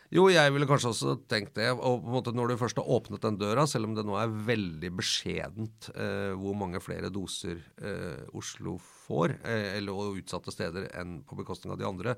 Jo, 0.08 0.30
jeg 0.32 0.54
ville 0.56 0.68
kanskje 0.70 0.94
også 0.94 1.14
tenkt 1.28 1.58
det. 1.58 1.68
Og 1.76 2.00
på 2.00 2.08
en 2.08 2.16
måte 2.16 2.32
når 2.36 2.54
du 2.54 2.60
først 2.62 2.80
har 2.80 2.92
åpnet 2.96 3.26
den 3.26 3.40
døra, 3.42 3.66
selv 3.68 3.90
om 3.90 3.96
det 3.98 4.06
nå 4.08 4.16
er 4.16 4.36
veldig 4.48 4.92
beskjedent 4.96 5.90
eh, 5.96 6.32
hvor 6.40 6.56
mange 6.56 6.80
flere 6.84 7.12
doser 7.12 7.60
eh, 7.84 8.24
Oslo 8.38 8.78
får, 8.80 9.36
eh, 9.44 9.74
eller 9.76 9.98
og 9.98 10.22
utsatte 10.22 10.54
steder, 10.56 10.88
enn 11.02 11.20
på 11.28 11.40
bekostning 11.42 11.76
av 11.76 11.82
de 11.82 11.90
andre, 11.90 12.16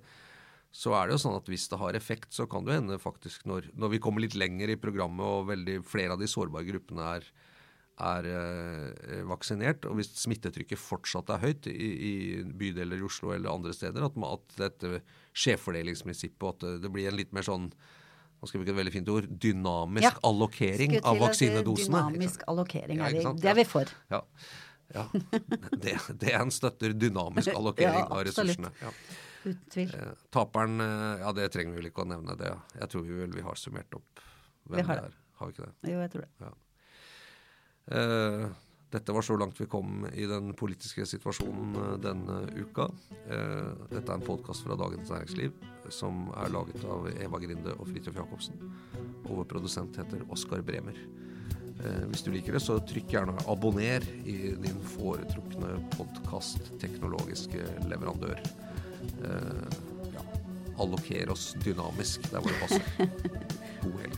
så 0.69 0.93
er 0.93 1.09
det 1.09 1.17
jo 1.17 1.23
sånn 1.23 1.39
at 1.39 1.49
hvis 1.49 1.65
det 1.71 1.79
har 1.81 1.97
effekt, 1.97 2.29
så 2.35 2.45
kan 2.49 2.67
det 2.67 2.77
hende 2.77 2.99
faktisk 3.01 3.47
når, 3.49 3.71
når 3.73 3.95
vi 3.95 4.01
kommer 4.05 4.21
litt 4.21 4.37
lenger 4.37 4.69
i 4.69 4.77
programmet 4.77 5.25
og 5.25 5.49
veldig 5.49 5.79
flere 5.81 6.13
av 6.13 6.21
de 6.21 6.29
sårbare 6.29 6.69
gruppene 6.69 7.07
er, 7.17 7.25
er 7.99 8.27
eh, 8.31 9.21
vaksinert, 9.27 9.85
og 9.89 9.97
hvis 9.99 10.11
smittetrykket 10.21 10.79
fortsatt 10.79 11.29
er 11.35 11.41
høyt 11.43 11.67
i, 11.71 11.73
i 12.09 12.13
bydeler 12.43 13.01
i 13.01 13.05
Oslo 13.07 13.33
eller 13.35 13.51
andre 13.51 13.73
steder, 13.75 14.05
at, 14.07 14.15
at 14.29 14.55
dette 14.61 15.01
skjevfordelingsprinsippet, 15.35 16.43
og 16.43 16.55
at 16.55 16.81
det, 16.83 16.91
blir 16.93 17.09
en 17.11 17.17
litt 17.19 17.33
mer 17.35 17.45
sånn 17.47 17.69
nå 18.39 18.47
skal 18.47 18.61
vi 18.61 18.63
bruke 18.63 18.71
et 18.71 18.79
veldig 18.79 18.93
fint 18.95 19.09
ord, 19.11 19.25
dynamisk 19.43 20.05
Ja. 20.07 20.11
allokering 20.23 20.93
av 21.03 21.17
vaksinedosene. 21.19 22.03
Dynamisk 22.07 22.45
allokering 22.47 23.01
Ja, 23.01 23.09
er 23.09 23.17
vi, 23.17 23.23
sant? 23.25 23.41
det 23.43 23.49
er 23.51 23.57
vi 23.57 23.65
Ja. 23.65 23.67
for. 23.67 23.91
Ja. 24.13 24.21
ja. 24.95 25.03
Det, 25.83 25.95
det 26.21 26.31
er 26.31 26.39
en 26.39 26.51
støtter 26.55 26.93
dynamisk 26.95 27.51
allokering 27.51 27.99
Ja, 27.99 28.05
av 28.07 28.23
ressursene. 28.29 28.71
Ja. 28.79 28.93
Uten 29.43 29.59
tvil. 29.75 29.91
Eh, 29.91 30.13
Taperen, 30.31 30.79
eh, 30.83 31.19
ja 31.25 31.33
det 31.35 31.49
trenger 31.51 31.75
vi 31.75 31.81
vel 31.81 31.91
ikke 31.91 32.05
å 32.05 32.07
nevne 32.13 32.37
det. 32.39 32.53
Jeg 32.79 32.89
tror 32.95 33.03
vi 33.09 33.19
vel 33.25 33.35
vi 33.35 33.43
har 33.43 33.59
summert 33.59 33.99
opp 33.99 34.23
hvem 34.69 34.79
Vi 34.79 34.87
har 34.87 34.95
det 34.95 35.03
det. 35.03 35.11
er. 35.11 35.19
Har 35.41 35.51
vi 35.51 35.55
ikke 35.57 35.67
det? 35.67 35.91
Jo, 35.91 35.99
jeg 35.99 36.11
tror 36.15 36.23
det. 36.23 36.31
Eh, 36.47 36.57
dette 38.89 39.11
var 39.11 39.21
så 39.21 39.37
langt 39.37 39.61
vi 39.61 39.65
kom 39.65 40.07
i 40.13 40.25
den 40.25 40.53
politiske 40.57 41.05
situasjonen 41.05 41.75
eh, 41.77 41.97
denne 42.01 42.39
uka. 42.57 42.89
Eh, 43.29 43.69
dette 43.91 44.09
er 44.09 44.15
en 44.15 44.25
podkast 44.25 44.63
fra 44.65 44.75
Dagens 44.79 45.09
Næringsliv 45.13 45.51
som 45.93 46.33
er 46.37 46.49
laget 46.53 46.83
av 46.85 47.09
Eva 47.13 47.39
Grinde 47.41 47.73
og 47.77 47.87
Fridtjof 47.89 48.15
Jacobsen. 48.17 48.55
Og 49.27 49.33
vår 49.41 49.47
produsent 49.53 49.97
heter 50.01 50.19
Oskar 50.33 50.61
Bremer. 50.65 50.97
Eh, 51.79 52.05
hvis 52.09 52.23
du 52.25 52.29
liker 52.33 52.53
det, 52.57 52.63
så 52.65 52.73
trykk 52.89 53.09
gjerne 53.13 53.35
abonner 53.51 54.01
i 54.25 54.37
din 54.57 54.79
foretrukne 54.95 55.69
podkast 55.93 56.61
teknologiske 56.81 57.61
leverandør. 57.91 58.37
Eh, 59.21 59.65
ja, 60.17 60.21
alloker 60.81 61.29
oss 61.35 61.45
dynamisk 61.61 62.19
der 62.33 62.41
hvor 62.41 62.49
det 62.49 62.61
passer. 62.65 62.83
God 63.85 63.97
helg. 64.01 64.17